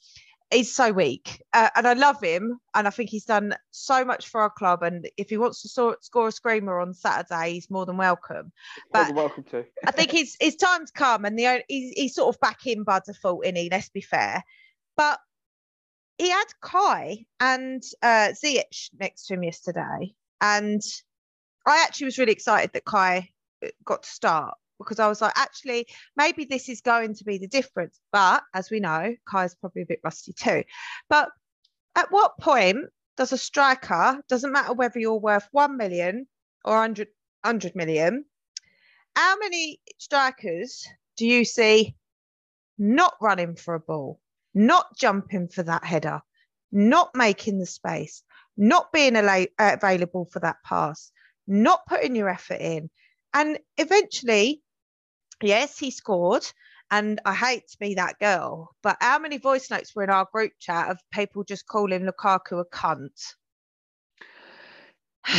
[0.51, 4.29] he's so weak, uh, and I love him, and I think he's done so much
[4.29, 4.83] for our club.
[4.83, 8.53] And if he wants to so- score a screamer on Saturday, he's more than welcome.
[8.93, 9.65] But- than welcome to.
[9.85, 13.01] I think his his time's come, and the he's, he's sort of back in by
[13.05, 13.69] default, in he.
[13.71, 14.43] Let's be fair,
[14.97, 15.19] but
[16.19, 20.83] he had Kai and uh, Ziyech next to him yesterday, and
[21.67, 23.31] I actually was really excited that Kai
[23.65, 25.87] uh, got to start because I was like, actually,
[26.17, 27.99] maybe this is going to be the difference.
[28.13, 30.65] But as we know, Kai's probably a bit rusty too.
[31.09, 31.31] But
[31.95, 32.87] at what point
[33.17, 36.27] does a striker, doesn't matter whether you're worth 1 million
[36.65, 37.09] or 100,
[37.43, 38.25] 100 million,
[39.15, 40.87] how many strikers
[41.17, 41.97] do you see
[42.79, 44.21] not running for a ball,
[44.55, 46.21] not jumping for that header,
[46.71, 48.23] not making the space,
[48.59, 49.17] not being
[49.59, 51.11] available for that pass,
[51.47, 52.91] not putting your effort in?
[53.33, 54.63] And eventually,
[55.43, 56.45] yes, he scored.
[56.91, 60.29] And I hate to be that girl, but how many voice notes were in our
[60.33, 63.35] group chat of people just calling Lukaku a cunt?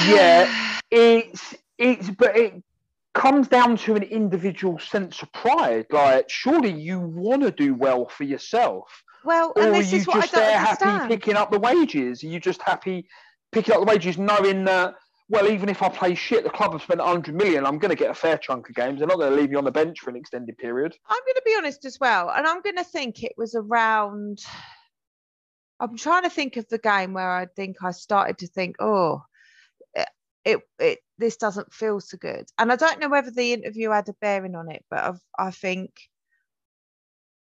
[0.08, 0.52] Yeah.
[0.90, 2.64] It's it's but it
[3.14, 5.86] comes down to an individual sense of pride.
[5.92, 9.04] Like, surely you want to do well for yourself.
[9.26, 10.92] well, or and are this you is what I just don't there understand.
[11.02, 12.24] happy picking up the wages?
[12.24, 13.10] Are you just happy
[13.52, 14.96] picking up the wages, knowing that
[15.30, 17.66] well, even if I play shit, the club have spent 100 million.
[17.66, 19.00] I'm going to get a fair chunk of games.
[19.00, 20.96] They're not going to leave you on the bench for an extended period.
[21.08, 24.40] I'm going to be honest as well, and I'm going to think it was around.
[25.80, 29.22] I'm trying to think of the game where I think I started to think, oh,
[30.46, 34.08] it, it this doesn't feel so good, and I don't know whether the interview had
[34.08, 35.92] a bearing on it, but I've, I think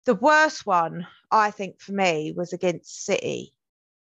[0.06, 3.54] the worst one I think for me was against City,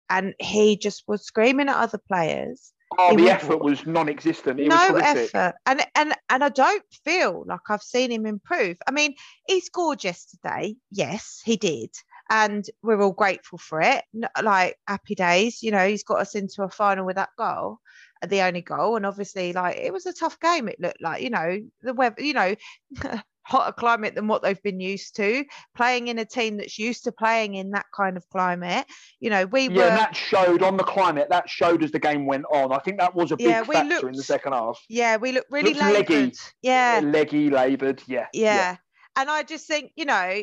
[0.09, 4.59] and he just was screaming at other players Oh, the effort was non-existent.
[4.59, 5.35] It was no horrific.
[5.35, 5.55] effort.
[5.65, 8.77] And and and i don't feel like i've seen him improve.
[8.87, 9.15] I mean
[9.47, 11.91] he scored yesterday yes he did.
[12.29, 14.03] And we're all grateful for it.
[14.41, 15.61] Like happy days.
[15.61, 17.79] You know he's got us into a final with that goal
[18.25, 18.95] the only goal.
[18.95, 21.21] And obviously like it was a tough game it looked like.
[21.21, 22.55] You know the weather you know
[23.45, 27.11] hotter climate than what they've been used to playing in a team that's used to
[27.11, 28.85] playing in that kind of climate
[29.19, 31.27] you know we Yeah, were that showed on the climate.
[31.29, 32.71] That showed as the game went on.
[32.71, 34.83] I think that was a big Yeah, factor in the second half.
[34.89, 36.15] yeah we looked really Looked leggy.
[36.15, 38.03] laboured yeah Leggy, laboured.
[38.07, 38.27] Yeah.
[38.33, 38.77] yeah.
[39.15, 40.41] And I just think, you know,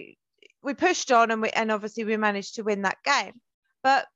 [0.63, 3.41] we pushed on and we and obviously we managed to win that game.
[3.83, 4.07] But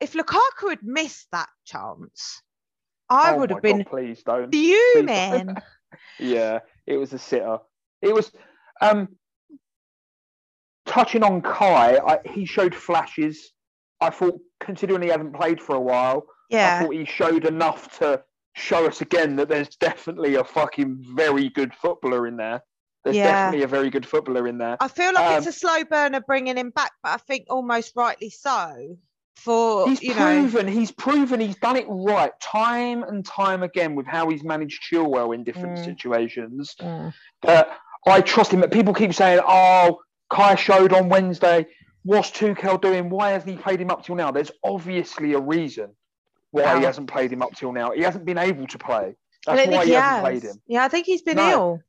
[0.00, 2.42] if Lukaku had missed that chance,
[3.10, 4.56] I Oh would have been God, please don't.
[4.92, 5.20] Please fuming.
[5.30, 5.58] don't.
[6.18, 7.58] Yeah, it was a sitter.
[8.02, 8.32] It was
[8.80, 9.08] um
[10.86, 13.52] touching on Kai, I, he showed flashes.
[14.00, 18.22] I thought considering he hadn't played for a while, I thought he showed enough to
[18.54, 22.62] show us again that there's definitely a fucking very good footballer in there.
[23.02, 23.24] There's Yeah.
[23.24, 24.76] definitely a very good footballer in there.
[24.80, 27.92] I feel like it's Um, a slow burner bringing him back, but I think almost
[27.96, 28.96] rightly so.
[29.36, 30.16] For He's you know.
[30.16, 30.68] proven.
[30.68, 31.40] He's proven.
[31.40, 35.78] He's done it right time and time again with how he's managed Chilwell in different
[35.78, 35.84] Mm.
[35.84, 36.74] situations.
[36.80, 37.12] Mm.
[37.42, 37.70] But
[38.06, 38.60] I trust him.
[38.60, 41.66] But people keep saying, "Oh, Kai showed on Wednesday.
[42.04, 43.08] What's Tuchel doing?
[43.10, 45.90] Why hasn't he played him up till now?" There's obviously a reason
[46.50, 47.90] why he hasn't played him up till now.
[47.92, 49.16] He hasn't been able to play.
[49.46, 50.62] That's why he he hasn't played him.
[50.66, 51.50] Yeah, I think he's been No.
[51.50, 51.80] ill.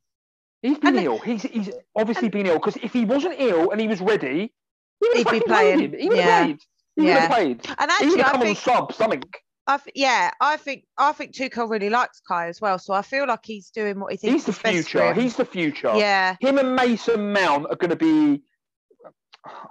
[0.62, 1.20] He's been And- ill.
[1.20, 4.52] He's he's obviously been ill because if he wasn't ill and he was ready,
[5.00, 5.78] he would have be playing.
[5.78, 6.00] played him.
[6.00, 6.44] He would Yeah.
[6.46, 6.60] played.
[6.96, 7.28] He Yeah.
[7.28, 7.66] played.
[7.78, 9.24] And He would actually, I think, on sub something.
[9.68, 12.78] I th- yeah, I think, I think Tuchel really likes Kai as well.
[12.78, 15.14] So I feel like he's doing what he thinks He's the is best for future.
[15.14, 15.92] He's the future.
[15.96, 18.44] yeah, Him and Mason Mount are going to be.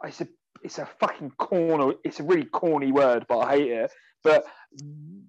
[0.05, 0.29] It's a
[0.62, 1.93] it's a fucking corner.
[2.05, 3.91] It's a really corny word, but I hate it.
[4.22, 4.45] But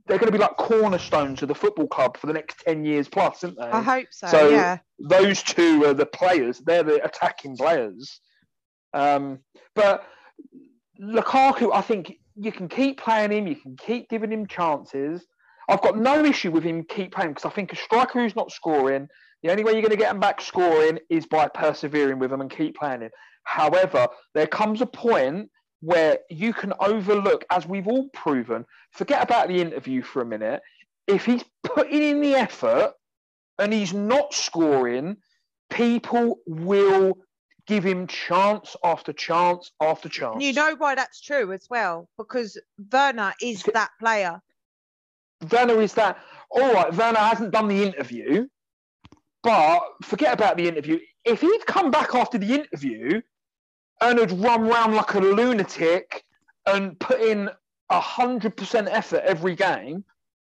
[0.08, 3.08] they're going to be like cornerstones of the football club for the next ten years
[3.10, 3.64] plus, aren't they?
[3.66, 4.28] I hope so.
[4.28, 6.60] So- yeah, those two are the players.
[6.60, 8.20] They're the attacking players.
[8.94, 9.40] Um,
[9.76, 10.06] but
[11.02, 13.48] Lukaku, I think you can keep playing him.
[13.48, 15.26] You can keep giving him chances.
[15.68, 18.52] I've got no issue with him keep playing because I think a striker who's not
[18.52, 19.08] scoring,
[19.42, 22.42] the only way you're going to get him back scoring is by persevering with him
[22.42, 23.12] and keep playing him.
[23.44, 25.50] However, there comes a point
[25.82, 30.62] where you can overlook, as we've all proven, forget about the interview for a minute.
[31.08, 32.94] If he's putting in the effort
[33.60, 35.18] and he's not scoring,
[35.70, 37.18] people will
[37.68, 40.44] give him chance after chance after chance.
[40.44, 42.60] you know why that's true as well because
[42.92, 44.42] Werner is that player.
[45.52, 46.18] Werner is that.
[46.50, 48.48] All right, Werner hasn't done the interview,
[49.44, 51.00] but forget about the interview.
[51.24, 53.22] If he'd come back after the interview
[54.02, 56.24] and had run round like a lunatic
[56.66, 57.50] and put in
[57.90, 60.04] a hundred percent effort every game,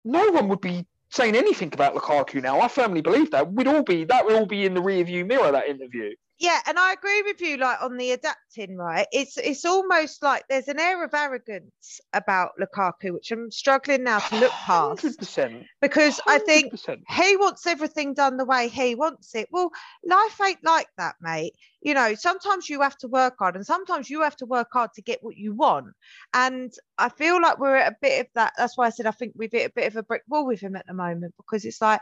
[0.03, 2.59] no one would be saying anything about Lukaku now.
[2.59, 3.51] I firmly believe that.
[3.51, 6.13] We'd all be that would all be in the rear view mirror that interview.
[6.38, 7.55] Yeah, and I agree with you.
[7.57, 9.07] Like on the adapting, right?
[9.13, 14.19] It's it's almost like there's an air of arrogance about Lukaku, which I'm struggling now
[14.19, 15.63] to look past Hundred percent.
[15.81, 16.73] because I think
[17.09, 19.47] he wants everything done the way he wants it.
[19.49, 19.71] Well,
[20.05, 21.53] life ain't like that, mate.
[21.81, 24.91] You know, sometimes you have to work hard and sometimes you have to work hard
[24.95, 25.93] to get what you want.
[26.33, 28.53] And I feel like we're at a bit of that.
[28.57, 30.59] That's why I said I think we've hit a bit of a brick wall with
[30.59, 32.01] him at the moment because it's like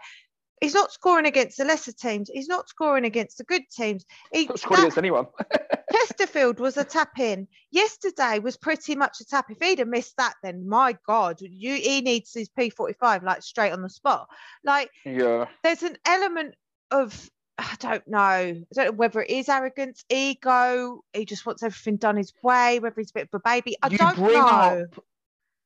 [0.61, 4.05] he's not scoring against the lesser teams, he's not scoring against the good teams.
[4.31, 5.27] He, Not scored that- against anyone.
[5.91, 7.47] Chesterfield was a tap in.
[7.71, 9.45] Yesterday was pretty much a tap.
[9.49, 13.71] If he'd have missed that, then my God, you he needs his P45 like straight
[13.71, 14.27] on the spot.
[14.63, 15.45] Like yeah.
[15.63, 16.55] there's an element
[16.89, 17.29] of
[17.59, 18.19] I don't know.
[18.19, 21.03] I don't know whether it is arrogance, ego.
[21.13, 22.79] He just wants everything done his way.
[22.79, 24.47] Whether he's a bit of a baby, I you don't bring know.
[24.47, 25.03] up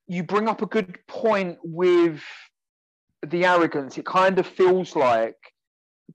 [0.07, 2.21] you bring up a good point with
[3.25, 3.97] the arrogance.
[3.97, 5.35] It kind of feels like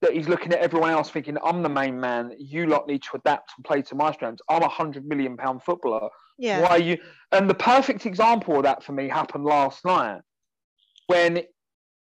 [0.01, 3.17] that he's looking at everyone else thinking, I'm the main man, you lot need to
[3.17, 4.43] adapt and play to my strengths.
[4.49, 6.09] I'm a hundred million pound footballer.
[6.39, 6.99] yeah, Why are you
[7.31, 10.21] and the perfect example of that for me happened last night
[11.09, 11.43] when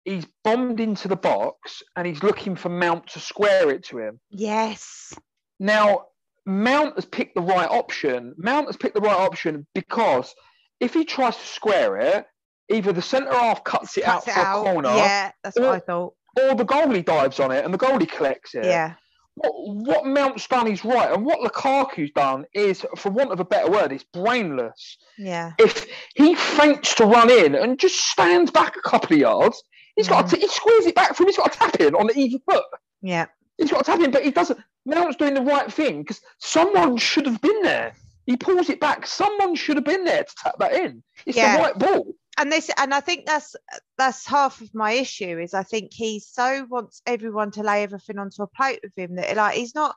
[0.05, 4.21] he's bombed into the box and he's looking for Mount to square it to him.
[4.31, 5.13] yes,
[5.59, 6.07] Now,
[6.47, 8.35] Mount has picked the right option.
[8.37, 10.35] Mount has picked the right option because
[10.81, 12.27] if he tries to square it,
[12.71, 14.61] either the centre half cuts it cuts out it for out.
[14.67, 16.15] a corner, Yeah, that's what or- I thought.
[16.41, 18.65] or the goalie dives on it and the goalie collects it.
[18.65, 18.95] Yeah,
[19.35, 23.45] What, what Mount's done is right, and what Lukaku's done is, for want of a
[23.45, 24.99] better word, it's brainless.
[25.19, 29.63] yeah, If he feints to run in and just stands back a couple of yards,
[29.97, 30.31] he's got Mm.
[30.31, 31.27] to, he squeezes it back from.
[31.27, 32.65] He's got to tap in on the either foot.
[33.01, 33.27] yeah.
[33.59, 34.59] He's got to tap in, but he doesn't.
[34.87, 37.93] Mount's doing the right thing because someone should have been there.
[38.27, 39.07] He pulls it back.
[39.07, 41.03] Someone should have been there to tap that in.
[41.27, 41.57] It's Yeah.
[41.57, 42.07] the right ball.
[42.39, 43.55] And this and i think that's
[43.99, 48.19] that's half of my issue is i think he so wants everyone to lay everything
[48.19, 49.95] onto a plate with him that like he's not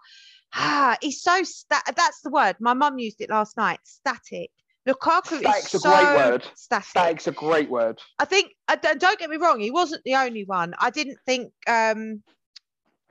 [0.53, 4.51] ah he's so sta- that's the word my mum used it last night static
[4.87, 6.45] Lukaku Static's is a great so word.
[6.55, 6.85] static.
[6.89, 7.99] Static's a great word.
[8.19, 8.51] I think
[8.83, 10.75] don't don't get me wrong, he wasn't the only one.
[10.79, 12.21] I didn't think um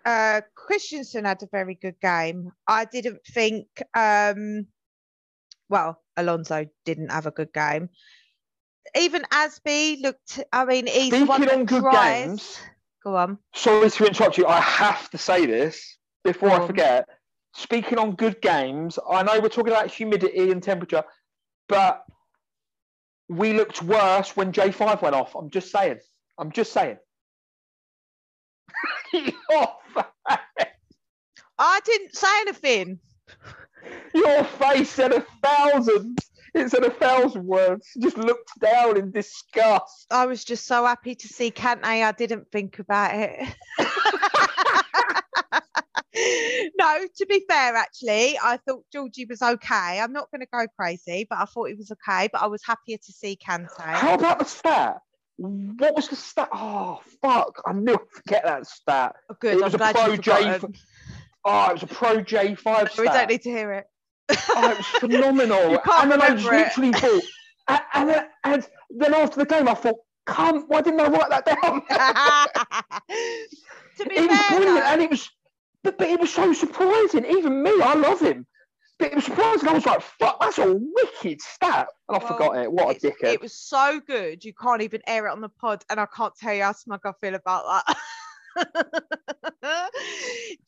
[0.05, 2.53] uh Christensen had a very good game.
[2.69, 4.67] I didn't think um
[5.69, 7.89] well, Alonso didn't have a good game.
[8.97, 12.59] Even Azpi looked I mean he's the one Speaking that on good tries- games,
[13.03, 13.39] Go on.
[13.55, 14.47] sorry to interrupt you.
[14.47, 17.07] I have to say this before I forget.
[17.55, 21.05] Speaking on good games, I know we're talking about humidity and temperature,
[21.69, 22.05] but
[23.29, 25.35] we looked worse when J5 went off.
[25.37, 25.99] I'm just saying.
[26.39, 26.99] I'm just saying.
[29.13, 30.11] your, fa-
[31.59, 32.99] I didn't say anything.
[34.15, 36.19] your face said a thousand.
[36.55, 37.89] It said a thousand words.
[38.01, 40.07] Just looked down in disgust.
[40.11, 41.85] I was just so happy to see Kante.
[41.85, 43.49] I didn't think about it.
[46.79, 49.99] no, to be fair, actually, I thought Georgie was okay.
[50.01, 52.29] I'm not going to go crazy, but I thought he was okay.
[52.33, 53.69] But I was happier to see Kante.
[53.77, 55.01] How about the stat?
[55.37, 56.51] What was the stat?
[56.53, 57.61] Oh fuck!
[57.67, 59.17] I knew I'd forget that stat.
[59.29, 59.55] Oh, good.
[59.55, 60.61] It I'm was a glad pro J.
[61.45, 62.99] Oh, it was a pro J five stat.
[62.99, 63.87] We don't need to hear it.
[64.31, 65.79] Oh, it was phenomenal.
[65.99, 66.53] And then I just it.
[66.53, 67.23] literally thought,
[67.69, 69.97] and, and, then, and then after the game, I thought,
[70.27, 71.83] come, why didn't I write that down?
[73.99, 75.31] to be it was fair, brilliant, though, and it was,
[75.83, 77.25] but, but it was so surprising.
[77.27, 78.47] Even me, I love him.
[78.99, 79.69] But it was surprising.
[79.69, 81.89] I was like, fuck, that's a wicked stat.
[82.09, 82.71] And I Well, forgot it.
[82.71, 83.35] What a dickhead.
[83.35, 84.45] It was so good.
[84.45, 87.01] You can't even air it on the pod, and I can't tell you how smug
[87.05, 87.97] I feel about that.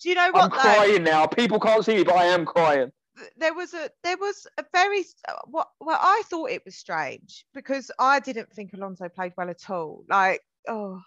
[0.01, 0.45] Do you know what?
[0.45, 0.57] I'm though?
[0.57, 1.27] crying now.
[1.27, 2.91] People can't see me, but I am crying.
[3.17, 6.77] Th- there was a there was a very uh, what well I thought it was
[6.77, 10.05] strange because I didn't think Alonso played well at all.
[10.09, 11.01] Like oh,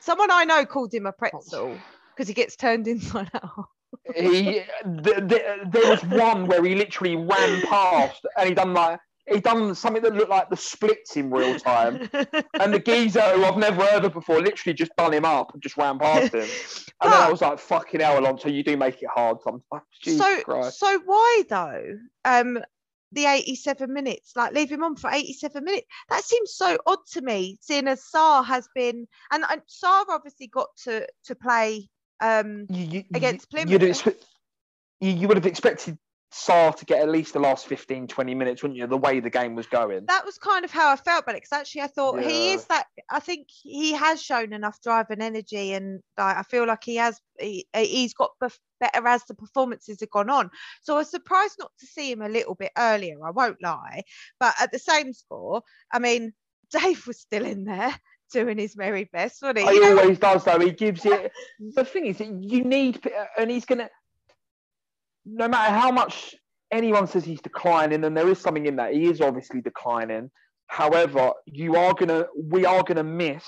[0.00, 1.78] someone I know called him a pretzel
[2.14, 3.66] because he gets turned inside out.
[4.16, 4.62] He,
[5.04, 8.98] th- th- there was one where he literally ran past and he done like
[9.32, 12.08] he done something that looked like the splits in real time.
[12.54, 15.62] And the geezer who I've never heard of before literally just done him up and
[15.62, 16.48] just ran past him.
[17.02, 19.82] And then I was like, fucking hell, Alonso, you do make it hard sometimes.
[20.00, 20.78] Jesus so Christ.
[20.78, 21.98] so why though?
[22.24, 22.60] Um,
[23.10, 25.86] the 87 minutes, like leave him on for 87 minutes.
[26.10, 30.46] That seems so odd to me, seeing as Sarr has been and, and Sarr obviously
[30.46, 31.88] got to to play
[32.20, 34.06] um You, you, against Plymouth.
[35.00, 35.98] you, you would have expected
[36.32, 38.86] Sarr to get at least the last 15, 20 minutes, wouldn't you?
[38.86, 40.06] The way the game was going.
[40.06, 42.64] that was kind of how I felt about it because actually I thought he is
[42.66, 46.84] that I think he has shown enough drive and energy and like, I feel like
[46.84, 50.50] he has he, he's got bef- better as the performances have gone on
[50.82, 54.02] so I was surprised not to see him a little bit earlier I won't lie
[54.40, 55.62] but at the same score
[55.92, 56.32] I mean
[56.72, 57.94] Dave was still in there
[58.32, 60.58] doing his very best wasn't he He always does, though.
[60.58, 61.30] He gives it.
[61.74, 63.06] The thing is, that you need,
[63.38, 63.90] and he's gonna.
[65.24, 66.34] No matter how much
[66.70, 70.30] anyone says he's declining, and there is something in that, he is obviously declining.
[70.66, 73.44] However, you are gonna, we are gonna miss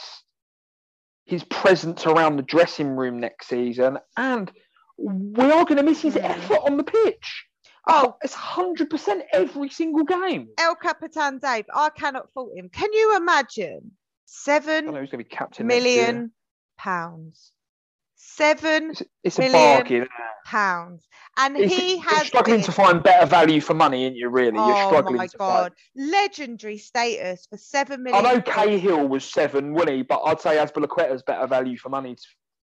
[1.24, 4.52] his presence around the dressing room next season, and
[4.98, 6.24] we are gonna miss his Mm.
[6.24, 7.46] effort on the pitch.
[7.86, 8.16] Oh.
[8.22, 10.48] it's hundred percent every single game.
[10.58, 13.90] El Capitan Dave I cannot fault him can you imagine I
[14.24, 15.66] seven know who's gonna be captain.
[15.66, 16.32] million
[16.78, 17.52] pounds
[18.16, 20.08] seven It's, it's a million bargain.
[20.46, 21.06] pounds
[21.36, 24.28] and It's- he you're has struggling been- to find better value for money, aren't you?
[24.28, 28.24] Really, you're oh struggling my to god legendary status for seven million.
[28.24, 28.40] I know.
[28.40, 30.02] Cahill was seven, wasn't he?
[30.02, 32.16] But I'd say Azpilicueta's better value for money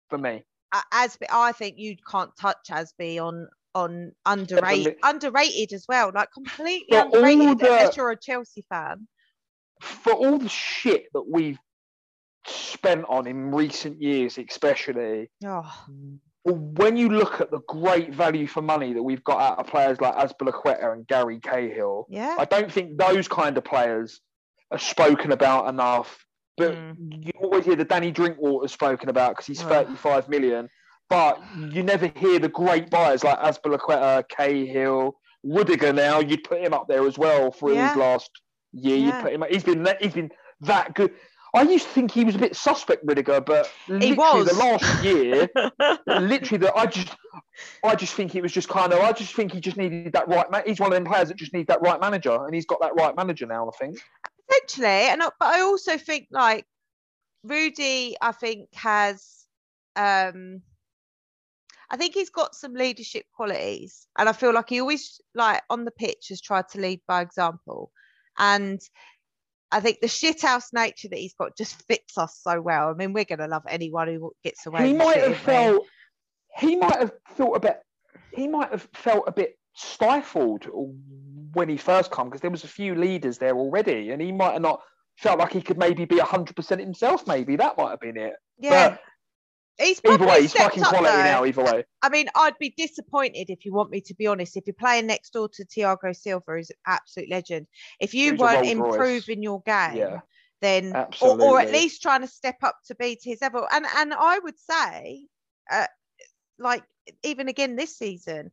[0.09, 0.43] for me.
[0.71, 6.31] Uh, Azpi, I think you can't touch Azpi on on underrated underrated as well like
[6.31, 9.05] completely For underrated the- unless you're a Chelsea fan
[9.81, 11.59] For all the shit that we've
[12.45, 15.71] spent on in recent years, especially oh
[16.43, 19.99] when you look at the great value for money that we've got out of players
[19.99, 24.21] like Azpilicueta and Gary Cahill, yeah I don't think those kind of players
[24.71, 26.23] are spoken about enough.
[26.57, 27.25] But Mm.
[27.25, 29.69] you always hear the Danny Drinkwater spoken about because he's Ugh.
[29.69, 30.69] 35 million.
[31.09, 35.93] But you never hear the great buyers like Azpilicueta, Cahill, Rudiger.
[35.93, 37.89] Now you'd put him up there as well for Yeah.
[37.89, 38.29] his last
[38.71, 38.97] year.
[38.97, 39.05] Yeah.
[39.05, 39.43] You'd put him.
[39.49, 39.87] He's been.
[39.99, 40.31] He's been
[40.61, 41.11] that good.
[41.55, 44.47] I used to think he was a bit suspect, Rudiger, but literally was.
[44.47, 45.49] the last year,
[46.27, 47.15] literally the I just
[47.83, 50.27] I just think he was just kind of I just think he just needed that
[50.27, 50.63] right man.
[50.65, 52.93] He's one of them players that just need that right manager, and he's got that
[52.95, 53.67] right manager now.
[53.67, 53.97] I think.
[54.49, 56.65] Potentially, and I- but I also think like
[57.43, 59.45] Rudy, I think has,
[59.95, 60.61] um,
[61.89, 65.85] I think he's got some leadership qualities, and I feel like he always like on
[65.85, 67.91] the pitch has tried to lead by example,
[68.37, 68.81] and
[69.71, 72.89] I think the shithouse nature that he's got just fits us so well.
[72.89, 74.87] I mean, we're gonna love anyone who gets away.
[74.87, 75.85] he might have felt
[76.57, 77.81] he might have felt a bit
[78.33, 80.67] he might have felt a bit stifled
[81.53, 84.53] when he first come because there was a few leaders there already and he might
[84.53, 84.81] have not
[85.17, 88.97] felt like he could maybe be 100% himself maybe that might have been it Yeah,
[89.77, 91.23] he's either way he's fucking quality though.
[91.23, 94.57] now either way I mean, I'd be disappointed if you want me to be honest.
[94.57, 97.67] If you're playing next door to Thiago Silva, who's an absolute legend,
[97.99, 100.19] if you weren't improving your game, yeah
[100.61, 103.67] then or, or at least trying to step up to be to his level.
[103.71, 105.27] And and I would say,
[105.71, 105.87] uh,
[106.57, 106.83] like
[107.23, 108.51] even again this season,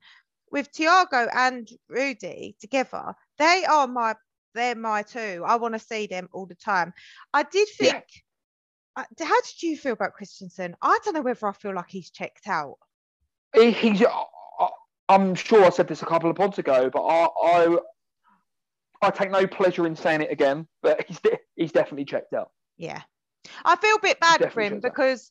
[0.50, 4.14] with Thiago and Rudy together, they are my
[4.54, 5.42] they're my two.
[5.46, 6.92] I want to see them all the time.
[7.32, 7.94] I did think.
[7.94, 8.00] uh,
[8.96, 10.76] Uh, how did you feel about Christensen?
[10.82, 12.76] I don't know whether I feel like he's checked out.
[13.54, 14.68] He- he's I-
[15.08, 17.78] I'm sure I said this a couple of pods ago but I I,
[19.02, 21.20] I take no pleasure in saying it again but he's
[21.56, 23.02] he's definitely checked out Yeah.
[23.64, 25.30] I feel a bit bad for him because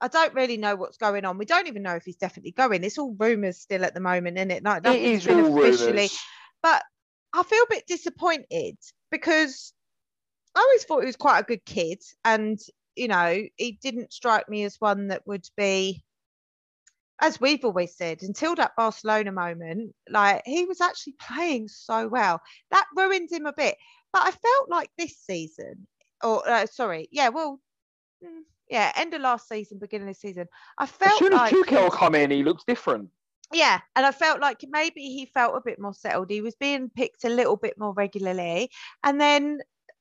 [0.00, 1.38] I don't really know what's going on.
[1.38, 2.84] We don't even know if he's definitely going.
[2.84, 4.62] It's all rumours still at the moment, isn't it?
[4.62, 5.90] Like It is been all officially.
[5.92, 6.18] rumours.
[6.62, 6.84] But
[7.34, 8.76] I feel a bit disappointed
[9.10, 9.72] because
[10.54, 12.58] I always thought he was quite a good kid, and
[12.98, 16.04] you know, he didn't strike me as one that would be,
[17.20, 22.40] as we've always said, until that Barcelona moment, like he was actually playing so well.
[22.70, 23.76] That ruined him a bit.
[24.12, 25.86] But I felt like this season,
[26.22, 27.60] or uh, sorry, yeah, well,
[28.24, 28.40] mm,
[28.70, 30.46] yeah, end of last season, beginning of season,
[30.78, 33.10] I As felt soon as Tuchel come in, he looks different.
[33.52, 36.30] yeah, and I felt like maybe he felt a bit more settled.
[36.30, 38.70] He was being picked a little bit more regularly,
[39.02, 39.60] and then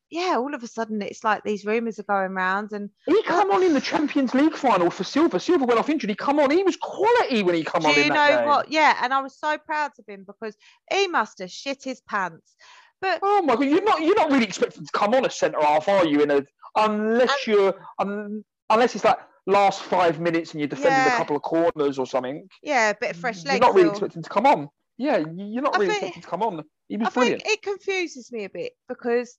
[0.10, 3.52] yeah, all of a sudden it's like these rumours are going round, and He come
[3.52, 5.40] on in the Champions League final for Silva.
[5.40, 6.10] Silva went off injured.
[6.10, 6.50] He come on.
[6.52, 8.72] He was quality when he come do on you in know what?
[8.72, 10.56] Yeah, and I was so proud of him because
[10.92, 12.56] he must have shit his pants.
[13.02, 13.66] But Oh my god!
[13.66, 16.22] You're not you're not really expecting to come on a centre half, are you?
[16.22, 16.44] In a
[16.76, 21.14] unless you're um, unless it's like last five minutes and you're defending Yeah.
[21.16, 22.48] a couple of corners or something.
[22.62, 23.62] yeah, a bit of fresh You're legs.
[23.62, 24.70] not really or- expecting to come on.
[24.98, 26.64] Yeah, you- you're not I really think- expecting to come on.
[26.90, 27.44] He was I brilliant.
[27.44, 29.38] think it confuses me a bit because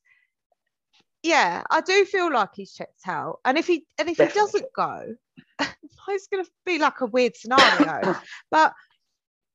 [1.23, 3.39] yeah, I do feel like he's checked out.
[3.45, 5.14] And if he and if he doesn't go,
[6.09, 8.14] it's gonna be like a weird scenario.
[8.51, 8.73] but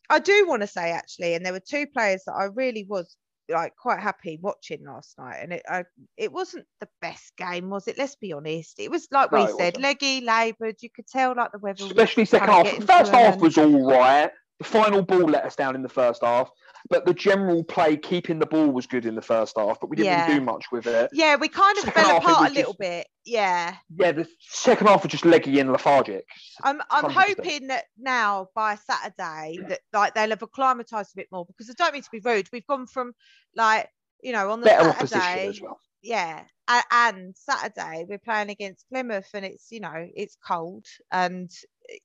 [0.09, 3.15] I do want to say actually, and there were two players that I really was
[3.49, 5.37] like quite happy watching last night.
[5.41, 5.83] And it I,
[6.17, 7.97] it wasn't the best game, was it?
[7.97, 8.79] Let's be honest.
[8.79, 9.81] It was like No, we said, wasn't.
[9.81, 10.75] leggy, laboured.
[10.81, 12.75] You could tell like the weather was Especially second half.
[12.75, 14.31] to first half was all right.
[14.59, 16.49] The final ball let us down in the first half,
[16.89, 19.79] but the general play, keeping the ball, was good in the first half.
[19.79, 20.25] But we didn't Yeah.
[20.27, 21.09] really do much with it.
[21.13, 23.07] Yeah, we kind of Second fell apart a little just- bit.
[23.25, 23.75] Yeah.
[23.95, 26.25] Yeah, the second half was just leggy and lethargic.
[26.61, 31.45] I'm I'm hoping that now by Saturday that like they'll have acclimatized a bit more
[31.45, 32.49] because I don't mean to be rude.
[32.51, 33.13] We've gone from
[33.55, 33.89] like
[34.21, 35.79] you know on the Better opposition Saturday, as well.
[36.03, 36.43] Yeah,
[36.91, 41.49] and Saturday we're playing against Plymouth and it's you know it's cold and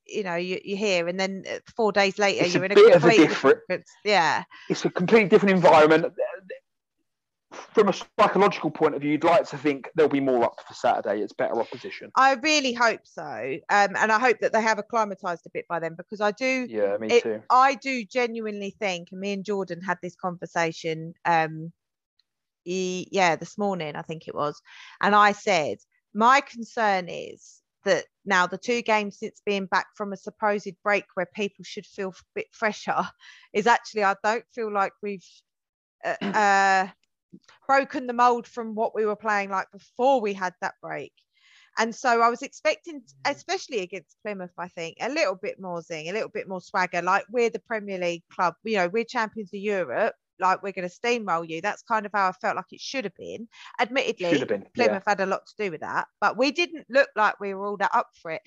[0.05, 2.71] you know you, you're here and then uh, four days later It's a you're in
[2.71, 6.13] a bit of a different- different yeah It's a completely different environment.
[7.51, 10.73] From a psychological point of view, you'd like to think there'll be more up for
[10.75, 11.21] Saturday.
[11.21, 12.11] It's better opposition.
[12.15, 13.21] I really hope so
[13.69, 16.67] um and I hope that they have acclimatized a bit by then because I do
[16.69, 17.41] Yeah, me it- too.
[17.49, 21.71] I do genuinely think, and me and Jordan had this conversation, um,
[22.69, 24.61] yeah, this morning, I think it was.
[25.01, 25.77] And I said,
[26.13, 31.05] my concern is that now the two games since being back from a supposed break
[31.13, 33.07] where people should feel a bit fresher
[33.53, 35.25] is actually, I don't feel like we've
[36.03, 36.87] uh, uh,
[37.67, 41.13] broken the mold from what we were playing like before we had that break.
[41.77, 46.09] And so I was expecting, especially against Plymouth, I think, a little bit more zing,
[46.09, 47.01] a little bit more swagger.
[47.01, 50.15] Like we're the Premier League club, you know, we're champions of Europe.
[50.39, 51.61] Like we're going to steamroll you.
[51.61, 53.47] That's kind of how I felt like it should have been.
[53.79, 54.61] Admittedly, Should have been.
[54.75, 54.85] Yeah.
[54.87, 57.65] Plymouth had a lot to do with that, but we didn't look like we were
[57.65, 58.41] all that up for it.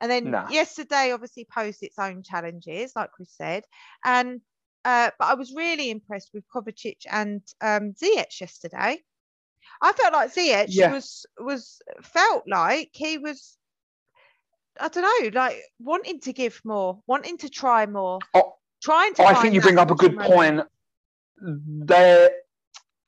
[0.00, 0.48] And then Nah.
[0.50, 3.64] yesterday obviously posed its own challenges, like we said.
[4.04, 4.40] And
[4.84, 8.98] uh, but I was really impressed with Kovacic and um, Ziyech yesterday.
[9.80, 10.90] I felt like Ziyech Yeah.
[10.92, 13.56] was was felt like he was
[14.78, 19.22] I don't know, like wanting to give more, wanting to try more, Oh, trying to.
[19.24, 20.34] I think you bring up a good moment.
[20.34, 20.68] point.
[21.38, 22.30] They're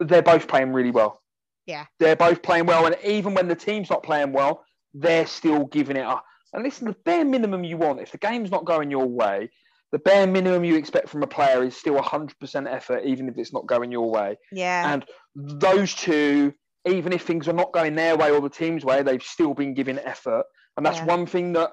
[0.01, 1.23] they're both playing really well.
[1.67, 1.87] Yeah.
[1.99, 4.65] They're both playing well, and even when the team's not playing well,
[4.95, 6.25] they're still giving it up.
[6.53, 9.51] And listen, the bare minimum you want, if the game's not going your way,
[9.93, 13.53] the bare minimum you expect from a player is still 100% effort, even if it's
[13.53, 14.37] not going your way.
[14.53, 15.05] Yeah, And
[15.35, 16.55] those two,
[16.87, 19.75] even if things are not going their way or the team's way, they've still been
[19.75, 20.45] giving effort.
[20.77, 21.07] And that's Yeah.
[21.07, 21.71] one thing that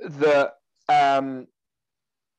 [0.00, 0.54] that
[0.88, 1.46] um,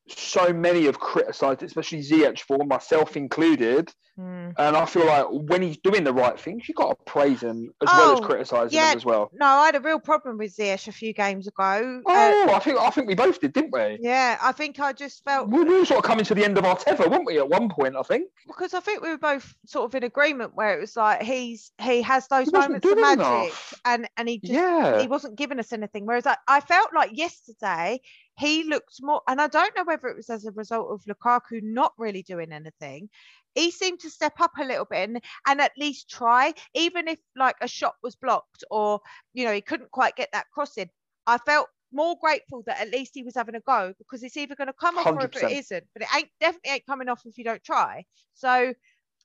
[0.08, 3.90] so many have criticised, especially Ziyech for, myself included.
[4.20, 4.54] Mm.
[4.60, 7.74] And I feel like when he's doing the right things, you've got to praise him
[7.82, 8.92] as well as Oh, criticising yeah.
[8.92, 9.32] him as well.
[9.34, 12.02] No, I had a real problem with Ziyech a few games ago.
[12.06, 13.98] Uh, Oh, I think I think we both did, didn't we?
[14.02, 16.60] yeah, I think I just felt We we were sort of coming to the end
[16.60, 18.30] of our tether, weren't we, at one point, I think?
[18.46, 21.72] because I think we were both sort of in agreement where it was like he's
[21.82, 23.74] he has those He moments of magic enough.
[23.86, 25.02] and and he just Yeah.
[25.02, 26.06] he wasn't giving us anything.
[26.06, 28.00] Whereas I, I felt like yesterday
[28.38, 31.62] he looked more, and I don't know whether it was as a result of Lukaku
[31.62, 33.10] not really doing anything.
[33.56, 37.20] He seemed to step up a little bit and, and at least try, even if
[37.36, 39.00] like a shot was blocked or
[39.34, 40.90] you know he couldn't quite get that cross in.
[41.28, 44.56] I felt more grateful that at least he was having a go because it's either
[44.56, 45.44] going to come off or if 100%.
[45.44, 45.84] it isn't.
[45.94, 48.04] But it ain't definitely ain't coming off if you don't try.
[48.34, 48.74] So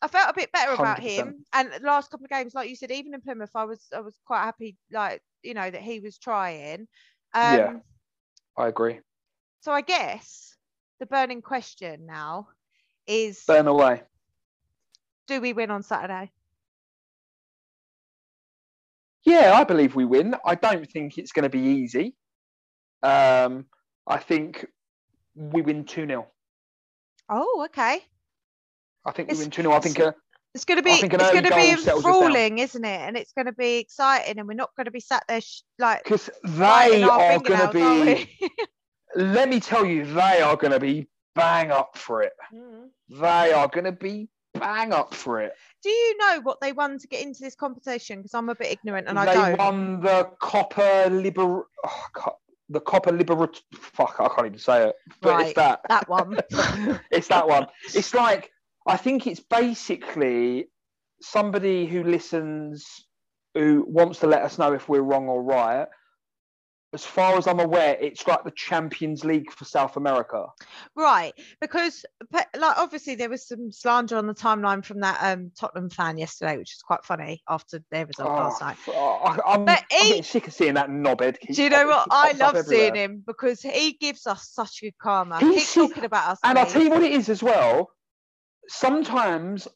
[0.02, 1.02] I felt a bit better about 100%.
[1.02, 1.44] him.
[1.54, 4.00] And the last couple of games, like you said, even in Plymouth, I was I
[4.00, 6.86] was quite happy, like you know, that he was trying.
[7.34, 7.72] Um, Yeah.
[8.58, 8.98] I agree.
[9.60, 10.56] So I guess
[11.00, 12.48] the burning question now
[13.06, 14.02] is: Burn away.
[15.28, 16.32] Do we win on Saturday?
[19.24, 20.34] Yeah, I believe we win.
[20.44, 22.16] I don't think it's going to be easy.
[23.02, 23.66] Um,
[24.06, 24.66] I think
[25.34, 26.26] we win 2 0.
[27.28, 28.00] Oh, okay.
[29.04, 29.74] I think It's- we win 2 0.
[29.74, 30.12] I think uh,
[30.58, 32.22] It's going to be it's going to be goal settles us down.
[32.24, 33.00] enthralling, isn't it?
[33.00, 35.62] And it's going to be exciting, and we're not going to be sat there sh-
[35.78, 38.48] like because they are going to be,
[39.14, 41.06] let me tell you, they are going to be
[41.36, 42.32] bang up for it.
[42.52, 42.88] Mm.
[43.08, 45.52] They are going to be bang up for it.
[45.84, 48.18] Do you know what they won to get into this competition?
[48.18, 49.52] Because I'm a bit ignorant and I don't.
[49.52, 52.38] They won the Copa Liber, oh, Co-
[52.68, 53.48] the Copa Liber.
[53.74, 54.96] Fuck, I can't even say it.
[55.20, 55.82] But Right, it's that.
[55.88, 56.40] that one.
[57.12, 57.68] it's that one.
[57.94, 58.50] It's like
[58.88, 60.68] I think it's basically
[61.20, 62.86] somebody who listens,
[63.54, 65.86] who wants to let us know if we're wrong or right.
[66.94, 70.46] As far as I'm aware, it's like the Champions League for South America.
[70.96, 75.52] Right, because but, like obviously there was some slander on the timeline from that um
[75.54, 78.78] Tottenham fan yesterday, which is quite funny after their result last night.
[78.88, 81.36] oh, I, am But he- getting sick of seeing that knobhead.
[81.52, 82.08] Do you know what?
[82.10, 85.40] I love seeing him because he gives us such good karma.
[85.40, 86.38] He's si- talking about us.
[86.42, 87.90] And I'll tell you what it is as well.
[88.68, 89.66] Sometimes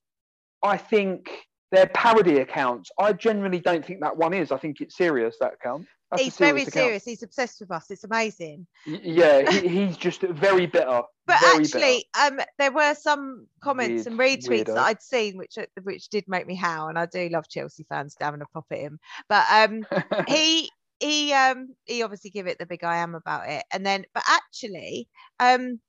[0.63, 1.31] I think
[1.71, 2.91] they're parody accounts.
[2.99, 4.53] I generally don't think that one is.
[4.53, 5.87] I think it's serious, that account.
[6.11, 6.75] That's He's very account.
[6.75, 7.05] serious.
[7.07, 7.91] He's obsessed with us.
[7.91, 8.67] It's amazing.
[8.87, 11.03] Y- Yeah, he, he's just very bitter.
[11.25, 14.75] But very actually, um, there were some comments Weird- and retweets weirdo.
[14.75, 17.87] that I'd seen, which uh, which did make me howl, and I do love Chelsea
[17.89, 18.99] fans having a pop at him.
[19.29, 19.87] But um,
[20.29, 20.69] he
[20.99, 24.25] he um he obviously give it the big I am about it, and then but
[24.29, 25.09] actually
[25.41, 25.81] um.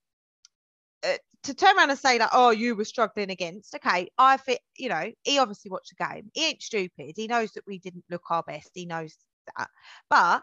[1.43, 3.75] To turn around and say like, oh, you were struggling against.
[3.75, 4.59] Okay, I fit.
[4.77, 6.31] You know, he obviously watched the game.
[6.33, 7.13] He ain't stupid.
[7.15, 8.71] He knows that we didn't look our best.
[8.73, 9.15] He knows
[9.57, 9.67] that.
[10.09, 10.41] But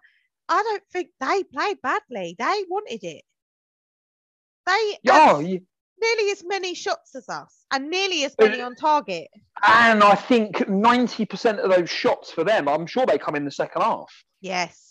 [0.48, 2.36] I don't think they played badly.
[2.38, 3.22] They wanted it.
[4.66, 9.28] They oh, nearly as many shots as us and nearly as many on target.
[9.66, 13.50] and I think 90% of those shots for them, I'm sure they come in the
[13.50, 14.12] second half.
[14.40, 14.89] Yes.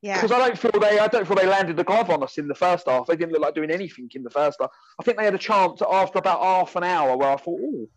[0.00, 0.20] Yeah.
[0.20, 2.46] Because I don't feel they, I don't feel they landed the glove on us in
[2.46, 3.06] the first half.
[3.06, 4.70] They didn't look like doing anything in the first half.
[5.00, 7.88] I think they had a chance after about half an hour where I thought, oh,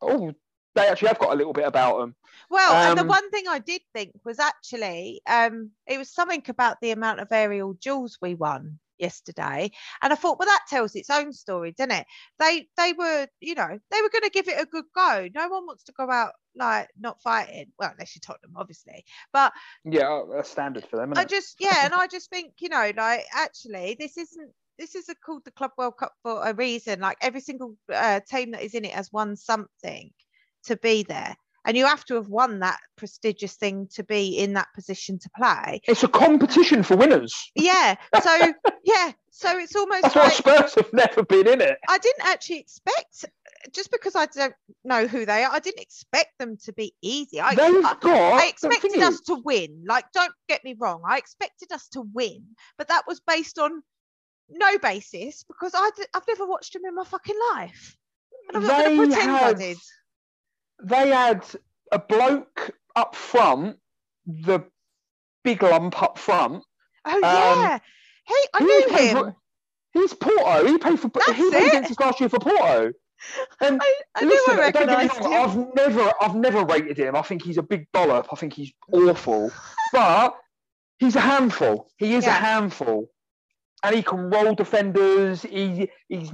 [0.00, 0.32] oh,
[0.74, 2.14] they actually have got a little bit about them.
[2.50, 6.42] Well, and the Um, one thing I did think was actually um, it was something
[6.48, 9.70] about the amount of aerial duels we won yesterday,
[10.02, 12.06] and I thought, well, that tells its own story, doesn't it?
[12.38, 15.28] They they were, you know, they were going to give it a good go.
[15.34, 17.72] No one wants to go out like not fighting.
[17.78, 19.52] Well, unless you Tottenham, obviously, but
[19.84, 21.12] Yeah, a standard for them.
[21.16, 25.08] I just yeah, and I just think you know, like actually, this isn't this is
[25.08, 27.00] a, called the Club World Cup for a reason.
[27.00, 30.10] Like every single uh, team that is in it has won something
[30.64, 34.54] to be there, and you have to have won that prestigious thing to be in
[34.54, 35.80] that position to play.
[35.86, 37.34] It's a competition for winners.
[37.54, 38.52] Yeah, so
[38.84, 41.78] yeah, so it's almost That's why like Spurs have never been in it.
[41.88, 43.26] I didn't actually expect.
[43.72, 44.54] Just because I don't
[44.84, 47.40] know who they are, I didn't expect them to be easy.
[47.40, 48.04] I, I- got.
[48.42, 49.84] I expected us to win.
[49.86, 51.02] Like, don't get me wrong.
[51.08, 52.44] I expected us to win,
[52.78, 53.82] but that was based on
[54.50, 57.96] no basis because I d- I've never watched them in my fucking life.
[58.48, 59.78] And I'm not going They to pretend I had- did.
[60.82, 61.46] they had
[61.92, 63.78] a bloke up front,
[64.26, 64.60] the
[65.42, 66.62] big lump up front.
[67.06, 67.78] Oh um, yeah,
[68.26, 69.16] hey, I He knew him.
[69.16, 69.36] for-
[69.94, 70.66] he's Porto.
[70.66, 71.08] He played for.
[71.08, 72.00] That's he played it.
[72.00, 72.92] last year for Porto.
[73.60, 77.16] And I, I listen, I don't get me wrong, I've never, I've never rated him.
[77.16, 78.28] I think he's a big dollop.
[78.32, 79.50] I think he's awful,
[79.92, 80.36] but
[80.98, 81.88] he's a handful.
[81.96, 83.10] He is a handful,
[83.82, 85.42] and he can roll defenders.
[85.42, 86.32] He, he's,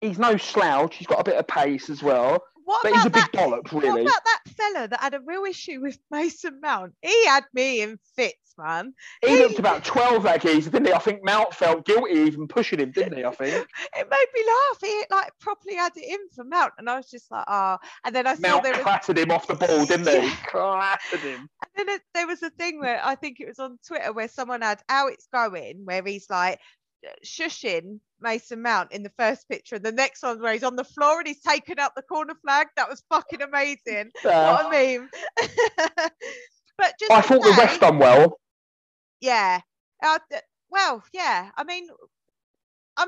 [0.00, 0.96] he's no slouch.
[0.96, 3.32] He's got a bit of pace as well, What but he's a big that?
[3.32, 6.92] dollop, What about that fella that had a real issue with Mason Mount?
[7.02, 8.94] He had me in fits, man.
[9.22, 10.92] He He- looked about 12, that geezer, didn't he?
[10.92, 13.24] I think Mount felt guilty even pushing him, didn't he?
[13.24, 13.66] I think.
[13.96, 14.78] It made me laugh.
[14.80, 17.78] He like properly had it in for Mount, and I was just like, oh.
[18.04, 20.14] And then I saw Mount there was clattered him off the ball, didn't he?
[20.28, 20.36] Yeah.
[20.46, 21.40] Clattered him.
[21.40, 24.28] And then it, there was a thing where I think it was on Twitter where
[24.28, 26.60] someone had how it's going, where he's like
[27.24, 30.84] shushing Mason Mount in the first picture, and the next one where he's on the
[30.84, 32.68] floor and he's taken out the corner flag.
[32.76, 34.10] That was fucking amazing.
[34.24, 35.08] Uh, What a meme.
[36.78, 38.36] but just I thought the say- ref done well
[39.20, 39.60] yeah.
[40.02, 40.18] Uh,
[40.70, 41.50] well, yeah.
[41.56, 41.88] I mean,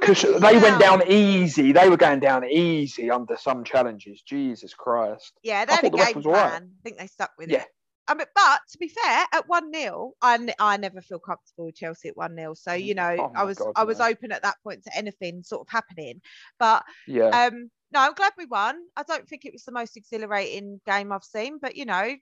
[0.00, 1.72] because they went down easy.
[1.72, 4.22] They were going down easy under some challenges.
[4.22, 5.32] Jesus Christ.
[5.42, 6.48] Yeah, they I had a the game all right.
[6.50, 6.70] plan.
[6.70, 7.62] I think they stuck with Yeah.
[7.62, 7.68] it.
[8.08, 11.66] I mean, but to be fair, at one 0 I, n- I never feel comfortable
[11.66, 14.06] with Chelsea at one 0 So you know, Oh I was God, I was no.
[14.06, 16.20] open at that point to anything sort of happening.
[16.58, 17.46] But Yeah.
[17.46, 18.76] um, no, I'm glad we won.
[18.96, 22.14] I don't think it was the most exhilarating game I've seen, but you know,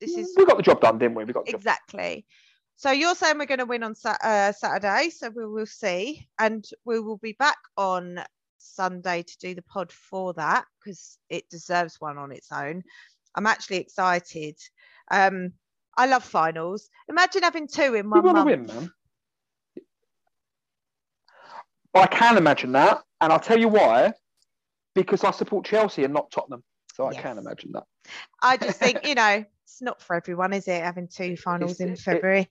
[0.00, 1.24] this is we got the job done, didn't we?
[1.24, 1.60] We got the job.
[1.60, 2.26] exactly.
[2.76, 6.64] So you're saying we're going to win on uh, Saturday, so we will see, and
[6.86, 8.24] we will be back on
[8.56, 12.82] Sunday to do the pod for that because it deserves one on its own.
[13.34, 14.56] I'm actually excited.
[15.10, 15.52] Um,
[15.96, 16.88] I love finals.
[17.08, 18.90] Imagine having two in You one want to win, man.
[21.94, 24.12] I can imagine that, and I'll tell you why.
[24.94, 27.22] Because I support Chelsea and not Tottenham, so I Yes.
[27.22, 27.84] can imagine that.
[28.42, 30.82] I just think, you know, it's not for everyone, is it?
[30.82, 32.50] Having two finals It's- in it- February.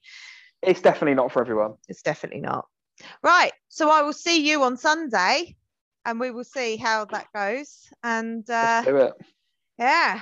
[0.62, 1.74] It's definitely not for everyone.
[1.88, 2.66] It's definitely not.
[3.22, 3.52] Right.
[3.68, 5.56] So I will see you on Sunday
[6.04, 7.88] and we will see how that goes.
[8.02, 9.12] And uh, Let's do it.
[9.78, 10.20] yeah,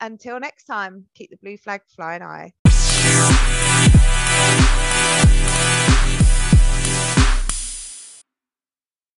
[0.00, 2.52] until next time, keep the blue flag flying high.